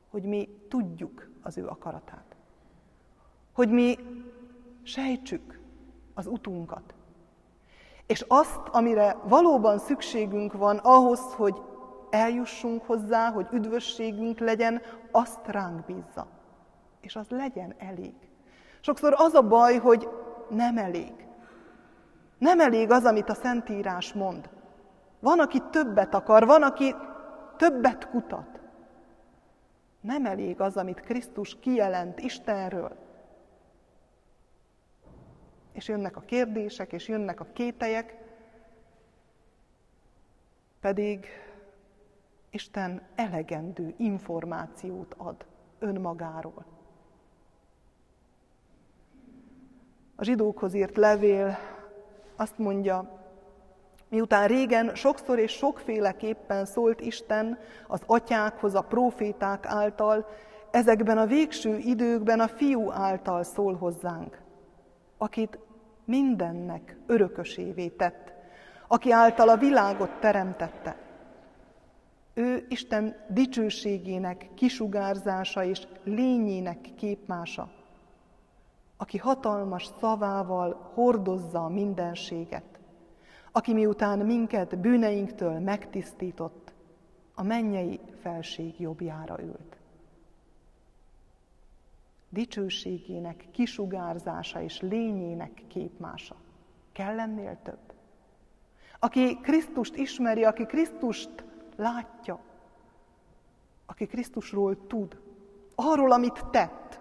hogy 0.09 0.23
mi 0.23 0.49
tudjuk 0.69 1.29
az 1.41 1.57
ő 1.57 1.67
akaratát. 1.67 2.35
Hogy 3.53 3.69
mi 3.69 3.97
sejtsük 4.81 5.59
az 6.13 6.27
utunkat. 6.27 6.92
És 8.07 8.25
azt, 8.27 8.59
amire 8.71 9.17
valóban 9.23 9.79
szükségünk 9.79 10.53
van 10.53 10.77
ahhoz, 10.77 11.33
hogy 11.33 11.61
eljussunk 12.09 12.85
hozzá, 12.85 13.31
hogy 13.31 13.47
üdvösségünk 13.51 14.39
legyen, 14.39 14.81
azt 15.11 15.47
ránk 15.47 15.85
bízza. 15.85 16.27
És 17.01 17.15
az 17.15 17.29
legyen 17.29 17.75
elég. 17.77 18.13
Sokszor 18.81 19.13
az 19.17 19.33
a 19.33 19.41
baj, 19.41 19.77
hogy 19.77 20.09
nem 20.49 20.77
elég. 20.77 21.13
Nem 22.37 22.59
elég 22.59 22.91
az, 22.91 23.05
amit 23.05 23.29
a 23.29 23.33
Szentírás 23.33 24.13
mond. 24.13 24.49
Van, 25.19 25.39
aki 25.39 25.61
többet 25.71 26.13
akar, 26.13 26.45
van, 26.45 26.63
aki 26.63 26.95
többet 27.57 28.09
kutat. 28.09 28.59
Nem 30.01 30.25
elég 30.25 30.61
az, 30.61 30.77
amit 30.77 30.99
Krisztus 30.99 31.59
kijelent 31.59 32.19
Istenről. 32.19 33.02
És 35.73 35.87
jönnek 35.87 36.17
a 36.17 36.21
kérdések, 36.21 36.93
és 36.93 37.07
jönnek 37.07 37.39
a 37.39 37.47
kételyek, 37.53 38.17
pedig 40.79 41.27
Isten 42.49 43.01
elegendő 43.15 43.93
információt 43.97 45.13
ad 45.17 45.45
önmagáról. 45.79 46.65
A 50.15 50.23
zsidókhoz 50.23 50.73
írt 50.73 50.97
levél 50.97 51.57
azt 52.35 52.57
mondja, 52.57 53.21
miután 54.09 54.47
régen 54.47 54.95
sokszor 54.95 55.39
és 55.39 55.51
sokféleképpen 55.51 56.65
szólt 56.65 57.01
Isten 57.01 57.57
az 57.87 58.01
atyákhoz, 58.05 58.75
a 58.75 58.81
proféták 58.81 59.65
által, 59.65 60.27
ezekben 60.71 61.17
a 61.17 61.25
végső 61.25 61.77
időkben 61.77 62.39
a 62.39 62.47
fiú 62.47 62.91
által 62.91 63.43
szól 63.43 63.75
hozzánk, 63.75 64.41
akit 65.17 65.59
mindennek 66.05 66.97
örökösévé 67.05 67.87
tett, 67.87 68.33
aki 68.87 69.11
által 69.11 69.49
a 69.49 69.57
világot 69.57 70.19
teremtette. 70.19 70.97
Ő 72.33 72.65
Isten 72.69 73.15
dicsőségének 73.27 74.49
kisugárzása 74.55 75.63
és 75.63 75.87
lényének 76.03 76.89
képmása, 76.95 77.69
aki 78.97 79.17
hatalmas 79.17 79.89
szavával 79.99 80.91
hordozza 80.93 81.63
a 81.63 81.69
mindenséget, 81.69 82.79
aki 83.51 83.73
miután 83.73 84.19
minket 84.19 84.79
bűneinktől 84.79 85.59
megtisztított, 85.59 86.73
a 87.35 87.43
mennyei 87.43 87.99
felség 88.21 88.79
jobbjára 88.79 89.41
ült. 89.41 89.72
Dicsőségének 92.33 93.47
kisugárzása 93.51 94.61
és 94.61 94.81
lényének 94.81 95.63
képmása. 95.67 96.35
Kell 96.91 97.19
ennél 97.19 97.57
több? 97.63 97.93
Aki 98.99 99.39
Krisztust 99.41 99.95
ismeri, 99.95 100.43
aki 100.43 100.65
Krisztust 100.65 101.43
látja, 101.75 102.39
aki 103.85 104.05
Krisztusról 104.05 104.87
tud, 104.87 105.21
arról, 105.75 106.11
amit 106.11 106.45
tett, 106.51 106.99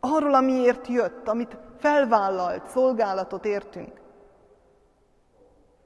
arról, 0.00 0.34
amiért 0.34 0.86
jött, 0.86 1.28
amit 1.28 1.58
felvállalt, 1.78 2.68
szolgálatot 2.68 3.44
értünk, 3.44 4.00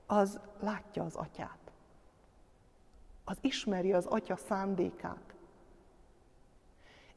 az 0.07 0.41
látja 0.61 1.05
az 1.05 1.15
atyát. 1.15 1.73
Az 3.25 3.39
ismeri 3.41 3.93
az 3.93 4.07
atya 4.07 4.37
szándékát. 4.37 5.30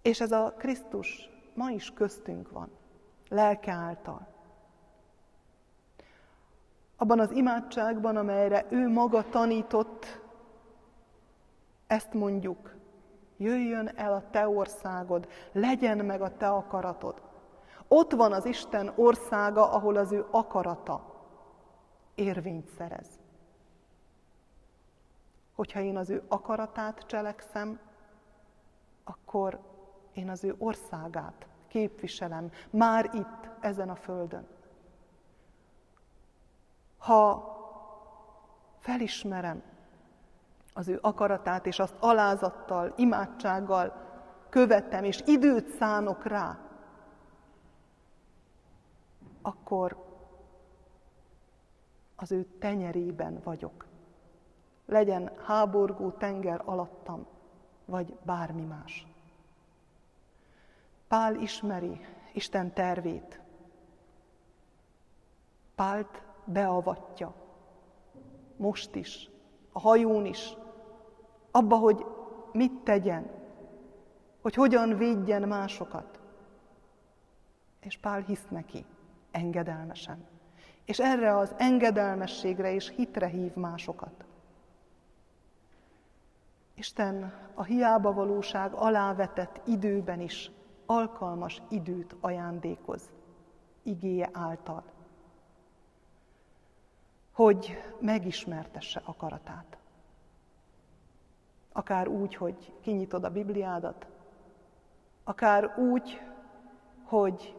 És 0.03 0.21
ez 0.21 0.31
a 0.31 0.53
Krisztus 0.57 1.29
ma 1.53 1.69
is 1.69 1.91
köztünk 1.91 2.51
van, 2.51 2.69
lelke 3.29 3.71
által. 3.71 4.27
Abban 6.97 7.19
az 7.19 7.31
imádságban, 7.31 8.17
amelyre 8.17 8.65
ő 8.69 8.89
maga 8.89 9.29
tanított, 9.29 10.21
ezt 11.87 12.13
mondjuk, 12.13 12.75
jöjjön 13.37 13.91
el 13.95 14.13
a 14.13 14.29
te 14.29 14.47
országod, 14.47 15.27
legyen 15.51 16.05
meg 16.05 16.21
a 16.21 16.37
te 16.37 16.47
akaratod. 16.49 17.21
Ott 17.87 18.11
van 18.11 18.33
az 18.33 18.45
Isten 18.45 18.93
országa, 18.95 19.71
ahol 19.71 19.95
az 19.95 20.11
ő 20.11 20.25
akarata 20.31 21.25
érvényt 22.15 22.69
szerez. 22.77 23.07
Hogyha 25.55 25.79
én 25.79 25.97
az 25.97 26.09
ő 26.09 26.23
akaratát 26.27 27.05
cselekszem, 27.05 27.79
akkor 29.03 29.59
én 30.13 30.29
az 30.29 30.43
ő 30.43 30.55
országát 30.57 31.47
képviselem, 31.67 32.51
már 32.69 33.09
itt, 33.13 33.49
ezen 33.59 33.89
a 33.89 33.95
földön. 33.95 34.47
Ha 36.97 37.51
felismerem 38.79 39.63
az 40.73 40.87
ő 40.87 40.99
akaratát, 41.01 41.65
és 41.65 41.79
azt 41.79 41.95
alázattal, 41.99 42.93
imádsággal 42.95 43.93
követem, 44.49 45.03
és 45.03 45.21
időt 45.25 45.67
szánok 45.67 46.25
rá, 46.25 46.59
akkor 49.41 50.05
az 52.15 52.31
ő 52.31 52.43
tenyerében 52.59 53.39
vagyok. 53.43 53.85
Legyen 54.85 55.31
háborgó 55.45 56.11
tenger 56.11 56.61
alattam, 56.65 57.25
vagy 57.85 58.17
bármi 58.23 58.63
más. 58.63 59.12
Pál 61.13 61.35
ismeri 61.35 61.99
Isten 62.31 62.73
tervét. 62.73 63.39
Pált 65.75 66.23
beavatja. 66.45 67.33
Most 68.57 68.95
is, 68.95 69.29
a 69.71 69.79
hajón 69.79 70.25
is, 70.25 70.57
abba, 71.51 71.75
hogy 71.75 72.05
mit 72.51 72.73
tegyen, 72.83 73.31
hogy 74.41 74.53
hogyan 74.53 74.97
védjen 74.97 75.47
másokat. 75.47 76.19
És 77.79 77.97
Pál 77.97 78.21
hisz 78.21 78.47
neki 78.49 78.85
engedelmesen. 79.31 80.27
És 80.85 80.99
erre 80.99 81.37
az 81.37 81.55
engedelmességre 81.57 82.73
és 82.73 82.89
hitre 82.89 83.27
hív 83.27 83.53
másokat. 83.53 84.25
Isten 86.73 87.33
a 87.53 87.63
hiába 87.63 88.13
valóság 88.13 88.73
alávetett 88.73 89.61
időben 89.65 90.19
is 90.19 90.51
alkalmas 90.85 91.61
időt 91.69 92.15
ajándékoz, 92.19 93.11
igéje 93.83 94.29
által, 94.33 94.83
hogy 97.31 97.77
megismertesse 97.99 99.01
akaratát. 99.05 99.77
Akár 101.71 102.07
úgy, 102.07 102.35
hogy 102.35 102.73
kinyitod 102.81 103.23
a 103.23 103.29
Bibliádat, 103.29 104.07
akár 105.23 105.77
úgy, 105.77 106.21
hogy 107.03 107.57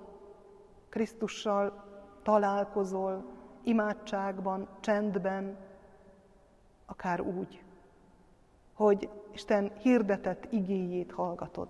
Krisztussal 0.89 1.85
találkozol 2.23 3.25
imádságban, 3.63 4.69
csendben, 4.81 5.57
akár 6.87 7.21
úgy, 7.21 7.65
hogy 8.73 9.09
Isten 9.33 9.73
hirdetett 9.79 10.53
igéjét 10.53 11.13
hallgatod. 11.13 11.69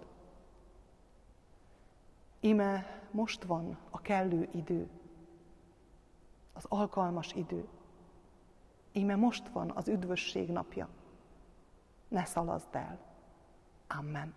Ime 2.45 2.87
most 3.11 3.45
van 3.45 3.79
a 3.91 4.01
kellő 4.01 4.49
idő, 4.53 4.89
az 6.53 6.65
alkalmas 6.69 7.33
idő. 7.33 7.69
Ime 8.93 9.17
most 9.17 9.49
van 9.49 9.71
az 9.71 9.89
üdvösség 9.89 10.51
napja. 10.51 10.89
Ne 12.09 12.25
szalaszd 12.25 12.75
el. 12.75 12.99
Amen. 13.89 14.35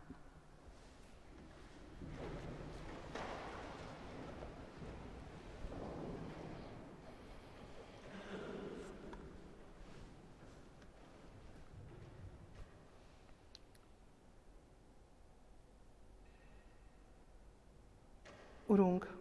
Urunk, 18.69 19.17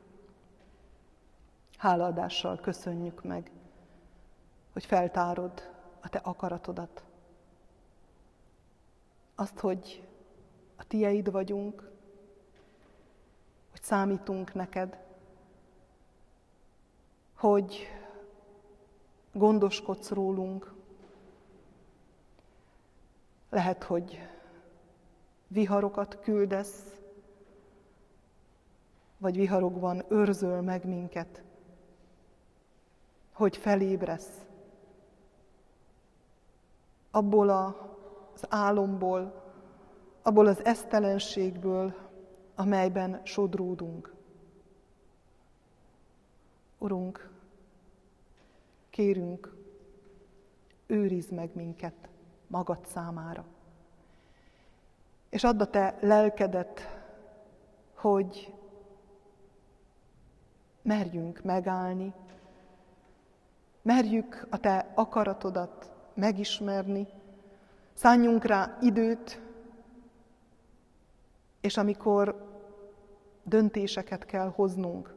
hálaadással 1.76 2.56
köszönjük 2.56 3.22
meg, 3.22 3.50
hogy 4.72 4.84
feltárod 4.84 5.72
a 6.00 6.08
Te 6.08 6.18
akaratodat. 6.18 7.04
Azt, 9.34 9.58
hogy 9.58 10.08
a 10.76 10.84
Tieid 10.84 11.30
vagyunk, 11.30 11.90
hogy 13.70 13.82
számítunk 13.82 14.54
neked, 14.54 14.98
hogy 17.34 17.86
gondoskodsz 19.32 20.10
rólunk. 20.10 20.74
Lehet, 23.50 23.82
hogy 23.82 24.28
viharokat 25.46 26.20
küldesz, 26.20 26.96
vagy 29.18 29.36
viharokban 29.36 30.04
őrzöl 30.08 30.60
meg 30.60 30.84
minket, 30.84 31.42
hogy 33.32 33.56
felébresz. 33.56 34.46
Abból 37.10 37.48
az 38.34 38.44
álomból, 38.48 39.44
abból 40.22 40.46
az 40.46 40.64
esztelenségből, 40.64 41.94
amelyben 42.54 43.20
sodródunk. 43.24 44.14
Urunk, 46.78 47.30
kérünk, 48.90 49.54
őrizd 50.86 51.32
meg 51.32 51.50
minket 51.54 52.08
magad 52.46 52.86
számára. 52.86 53.44
És 55.28 55.44
add 55.44 55.60
a 55.60 55.70
te 55.70 55.98
lelkedet, 56.00 56.80
hogy 57.94 58.54
merjünk 60.86 61.42
megállni, 61.42 62.12
merjük 63.82 64.46
a 64.50 64.58
Te 64.58 64.92
akaratodat 64.94 65.92
megismerni, 66.14 67.06
szálljunk 67.94 68.44
rá 68.44 68.78
időt, 68.80 69.40
és 71.60 71.76
amikor 71.76 72.44
döntéseket 73.42 74.24
kell 74.24 74.52
hoznunk, 74.54 75.14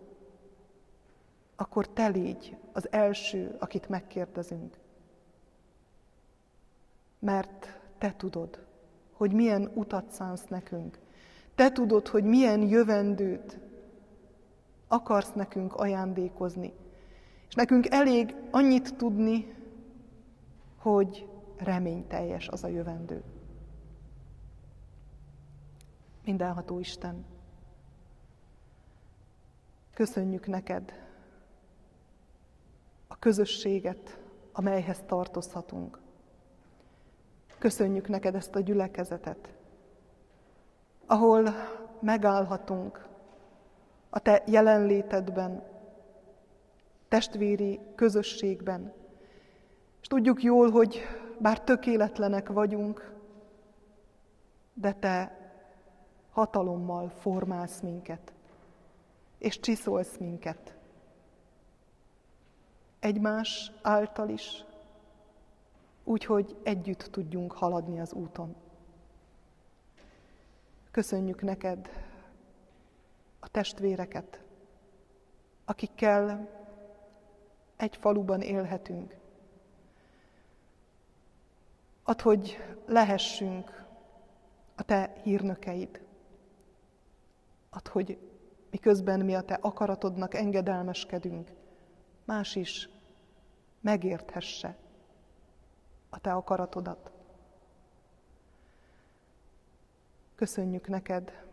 akkor 1.56 1.88
Te 1.88 2.08
légy 2.08 2.58
az 2.72 2.92
első, 2.92 3.56
akit 3.60 3.90
megkérdezünk. 3.90 4.78
Mert 7.20 7.80
Te 7.98 8.14
tudod, 8.18 8.66
hogy 9.12 9.34
milyen 9.34 9.72
utat 9.74 10.12
szánsz 10.12 10.48
nekünk. 10.48 11.00
Te 11.56 11.72
tudod, 11.72 12.08
hogy 12.08 12.24
milyen 12.24 12.62
jövendőt 12.62 13.69
akarsz 14.90 15.34
nekünk 15.34 15.74
ajándékozni. 15.74 16.74
És 17.48 17.54
nekünk 17.54 17.88
elég 17.90 18.36
annyit 18.52 18.96
tudni, 18.96 19.56
hogy 20.78 21.30
reményteljes 21.58 22.48
az 22.48 22.64
a 22.64 22.68
jövendő. 22.68 23.24
Mindenható 26.26 26.80
Isten, 26.80 27.26
köszönjük 29.94 30.48
neked 30.48 30.94
a 33.08 33.20
közösséget, 33.20 34.20
amelyhez 34.52 35.04
tartozhatunk. 35.06 36.00
Köszönjük 37.58 38.08
neked 38.08 38.36
ezt 38.36 38.56
a 38.56 38.60
gyülekezetet, 38.60 39.54
ahol 41.06 41.50
megállhatunk 42.00 43.09
a 44.10 44.20
te 44.20 44.44
jelenlétedben, 44.48 45.64
testvéri 47.08 47.80
közösségben. 47.96 48.94
És 50.02 50.08
tudjuk 50.08 50.44
jól, 50.44 50.72
hogy 50.72 51.02
bár 51.38 51.62
tökéletlenek 51.62 52.50
vagyunk, 52.50 53.14
de 54.74 54.94
te 54.94 55.38
hatalommal 56.32 57.10
formálsz 57.10 57.80
minket, 57.80 58.34
és 59.38 59.60
csiszolsz 59.60 60.18
minket. 60.18 60.74
Egymás 63.00 63.72
által 63.82 64.30
is, 64.30 64.66
úgyhogy 66.04 66.58
együtt 66.64 67.08
tudjunk 67.12 67.52
haladni 67.52 68.00
az 68.00 68.14
úton. 68.14 68.56
Köszönjük 70.92 71.42
neked 71.42 72.09
testvéreket, 73.52 74.44
akikkel 75.66 76.50
egy 77.76 77.96
faluban 77.96 78.42
élhetünk. 78.42 79.16
Add, 82.04 82.22
hogy 82.22 82.58
lehessünk 82.86 83.84
a 84.76 84.84
te 84.84 85.14
hírnökeid. 85.24 86.02
Add, 87.70 87.90
hogy 87.90 88.18
miközben 88.70 89.20
mi 89.20 89.36
a 89.36 89.42
te 89.42 89.54
akaratodnak 89.62 90.34
engedelmeskedünk, 90.34 91.52
más 92.26 92.56
is 92.56 92.90
megérthesse 93.82 94.78
a 96.10 96.20
te 96.20 96.34
akaratodat. 96.34 97.12
Köszönjük 100.36 100.88
neked 100.88 101.49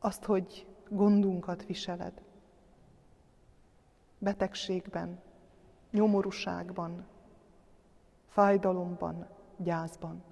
azt, 0.00 0.24
hogy 0.24 0.66
gondunkat 0.88 1.66
viseled. 1.66 2.22
Betegségben, 4.18 5.20
nyomorúságban, 5.90 7.06
fájdalomban, 8.28 9.28
gyászban. 9.56 10.22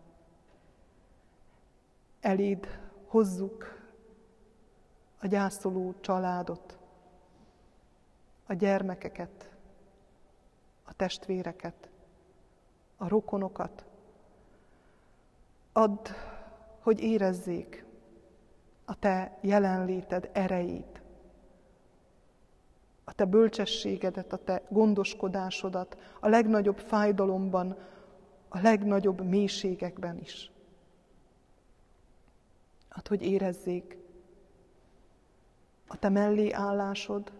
Eléd 2.21 2.67
hozzuk 3.07 3.65
a 5.21 5.27
gyászoló 5.27 5.95
családot, 6.01 6.79
a 8.47 8.55
gyermekeket, 8.55 9.57
a 10.85 10.93
testvéreket, 10.93 11.91
a 12.97 13.09
rokonokat. 13.09 13.85
Add, 15.73 16.09
hogy 16.81 17.01
érezzék 17.01 17.88
a 18.89 18.99
te 18.99 19.39
jelenléted 19.41 20.31
erejét, 20.33 21.03
a 23.05 23.13
te 23.13 23.25
bölcsességedet, 23.25 24.33
a 24.33 24.37
te 24.37 24.63
gondoskodásodat 24.69 25.97
a 26.21 26.29
legnagyobb 26.29 26.79
fájdalomban, 26.79 27.77
a 28.49 28.61
legnagyobb 28.61 29.25
mélységekben 29.25 30.19
is. 30.19 30.51
Add, 32.89 33.09
hogy 33.09 33.23
érezzék 33.23 33.99
a 35.87 35.99
te 35.99 36.09
mellé 36.09 36.51
állásod 36.51 37.33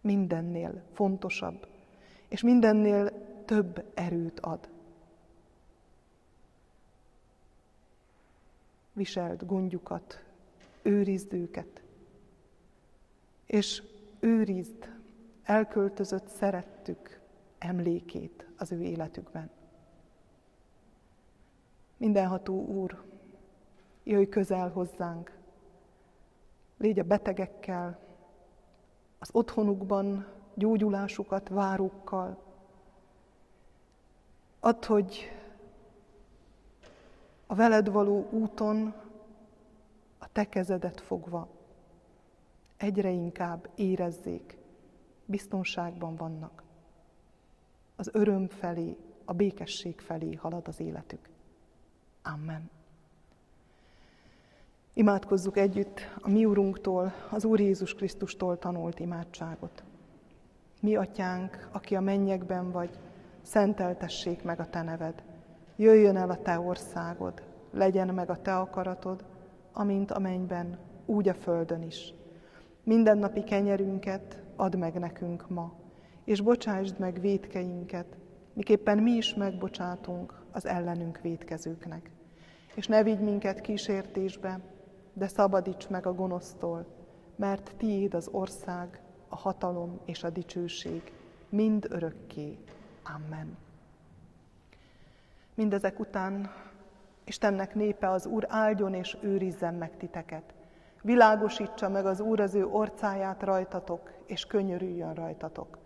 mindennél 0.00 0.82
fontosabb, 0.92 1.66
és 2.28 2.42
mindennél 2.42 3.12
több 3.44 3.90
erőt 3.94 4.40
ad. 4.40 4.68
Viselt 8.92 9.46
gondjukat, 9.46 10.23
őrizd 10.84 11.32
őket, 11.32 11.82
és 13.46 13.82
őrizd 14.20 14.92
elköltözött 15.42 16.28
szerettük 16.28 17.20
emlékét 17.58 18.46
az 18.56 18.72
ő 18.72 18.82
életükben. 18.82 19.50
Mindenható 21.96 22.64
Úr, 22.64 23.02
jöjj 24.02 24.28
közel 24.28 24.68
hozzánk, 24.68 25.38
légy 26.76 26.98
a 26.98 27.04
betegekkel, 27.04 27.98
az 29.18 29.28
otthonukban 29.32 30.26
gyógyulásukat 30.54 31.48
várókkal. 31.48 32.42
Add, 34.60 34.86
hogy 34.86 35.32
a 37.46 37.54
veled 37.54 37.90
való 37.90 38.28
úton 38.30 38.94
te 40.34 40.48
kezedet 40.48 41.00
fogva 41.00 41.48
egyre 42.76 43.10
inkább 43.10 43.68
érezzék, 43.74 44.58
biztonságban 45.24 46.16
vannak. 46.16 46.62
Az 47.96 48.10
öröm 48.12 48.48
felé, 48.48 48.96
a 49.24 49.32
békesség 49.32 50.00
felé 50.00 50.34
halad 50.34 50.68
az 50.68 50.80
életük. 50.80 51.28
Amen. 52.22 52.70
Imádkozzuk 54.92 55.56
együtt 55.56 56.00
a 56.20 56.28
mi 56.28 56.44
Urunktól, 56.44 57.12
az 57.30 57.44
Úr 57.44 57.60
Jézus 57.60 57.94
Krisztustól 57.94 58.58
tanult 58.58 59.00
imádságot. 59.00 59.82
Mi, 60.80 60.96
Atyánk, 60.96 61.68
aki 61.72 61.96
a 61.96 62.00
mennyekben 62.00 62.70
vagy, 62.70 62.98
szenteltessék 63.42 64.42
meg 64.42 64.60
a 64.60 64.70
Te 64.70 64.82
neved. 64.82 65.22
Jöjjön 65.76 66.16
el 66.16 66.30
a 66.30 66.42
Te 66.42 66.60
országod, 66.60 67.42
legyen 67.70 68.14
meg 68.14 68.30
a 68.30 68.42
Te 68.42 68.56
akaratod, 68.56 69.24
amint 69.76 70.10
a 70.10 70.18
mennyben, 70.18 70.78
úgy 71.06 71.28
a 71.28 71.34
földön 71.34 71.82
is. 71.82 72.14
Mindennapi 72.82 73.44
kenyerünket 73.44 74.42
add 74.56 74.76
meg 74.76 74.98
nekünk 74.98 75.48
ma, 75.48 75.72
és 76.24 76.40
bocsásd 76.40 76.98
meg 76.98 77.20
védkeinket, 77.20 78.16
miképpen 78.52 78.98
mi 78.98 79.10
is 79.10 79.34
megbocsátunk 79.34 80.42
az 80.52 80.66
ellenünk 80.66 81.20
védkezőknek. 81.20 82.10
És 82.74 82.86
ne 82.86 83.02
vigy 83.02 83.20
minket 83.20 83.60
kísértésbe, 83.60 84.60
de 85.12 85.26
szabadíts 85.26 85.88
meg 85.88 86.06
a 86.06 86.14
gonosztól, 86.14 86.86
mert 87.36 87.74
tiéd 87.76 88.14
az 88.14 88.28
ország, 88.28 89.00
a 89.28 89.36
hatalom 89.36 90.00
és 90.04 90.22
a 90.22 90.30
dicsőség, 90.30 91.12
mind 91.48 91.86
örökké. 91.90 92.58
Amen. 93.02 93.56
Mindezek 95.54 96.00
után 96.00 96.50
Istennek 97.24 97.74
népe 97.74 98.10
az 98.10 98.26
Úr 98.26 98.46
áldjon 98.48 98.94
és 98.94 99.16
őrizzen 99.20 99.74
meg 99.74 99.96
titeket. 99.96 100.54
Világosítsa 101.02 101.88
meg 101.88 102.06
az 102.06 102.20
Úr 102.20 102.40
az 102.40 102.54
ő 102.54 102.66
orcáját 102.66 103.42
rajtatok, 103.42 104.12
és 104.26 104.46
könyörüljön 104.46 105.14
rajtatok. 105.14 105.78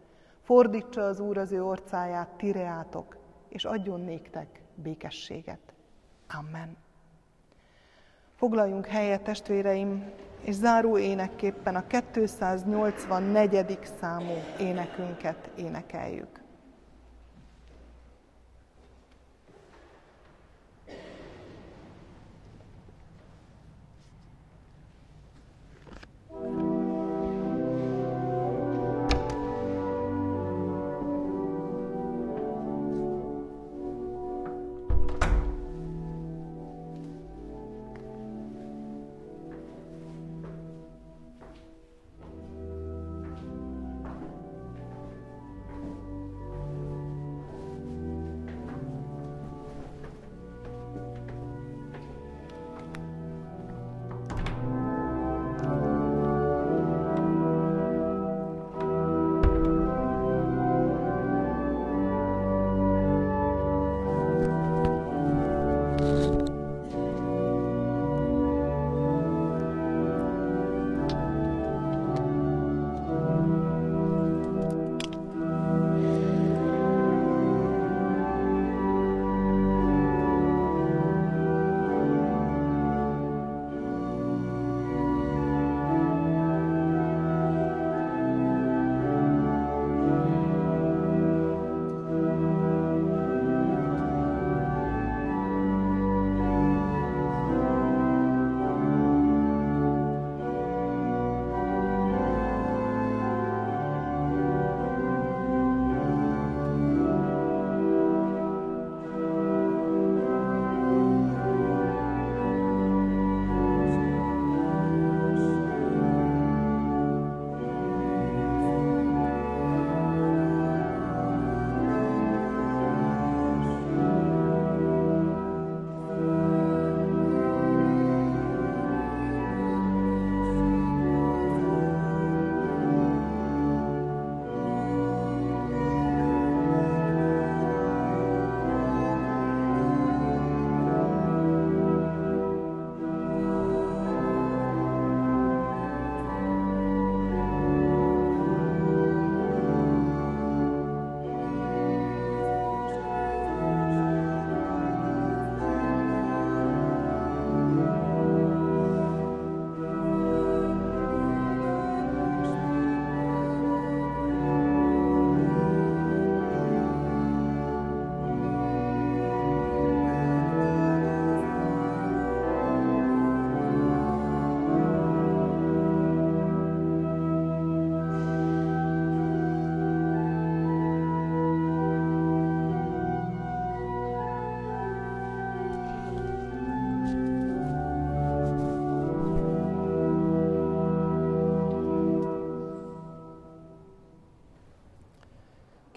Fordítsa 0.43 1.03
az 1.03 1.21
Úr 1.21 1.39
az 1.39 1.53
ő 1.53 1.65
orcáját 1.65 2.29
tireátok, 2.29 3.17
és 3.49 3.65
adjon 3.65 4.01
néktek 4.01 4.63
békességet. 4.75 5.73
Amen. 6.39 6.77
Foglaljunk 8.35 8.87
helyet, 8.87 9.23
testvéreim, 9.23 10.11
és 10.41 10.55
záró 10.55 10.99
énekképpen 10.99 11.77
a 11.77 11.87
284. 11.87 13.79
számú 14.01 14.35
énekünket 14.61 15.51
énekeljük. 15.57 16.41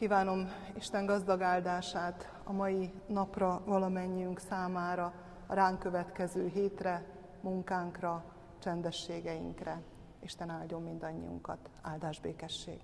Kívánom 0.02 0.48
Isten 0.76 1.06
gazdag 1.06 1.42
áldását 1.42 2.32
a 2.44 2.52
mai 2.52 2.94
napra 3.08 3.62
valamennyiünk 3.66 4.40
számára, 4.40 5.14
a 5.48 5.54
ránk 5.54 5.80
következő 5.80 6.48
hétre, 6.48 7.06
munkánkra, 7.42 8.24
csendességeinkre. 8.60 9.82
Isten 10.20 10.50
áldjon 10.50 10.82
mindannyiunkat. 10.84 11.70
Áldás 11.82 12.20
békesség! 12.20 12.82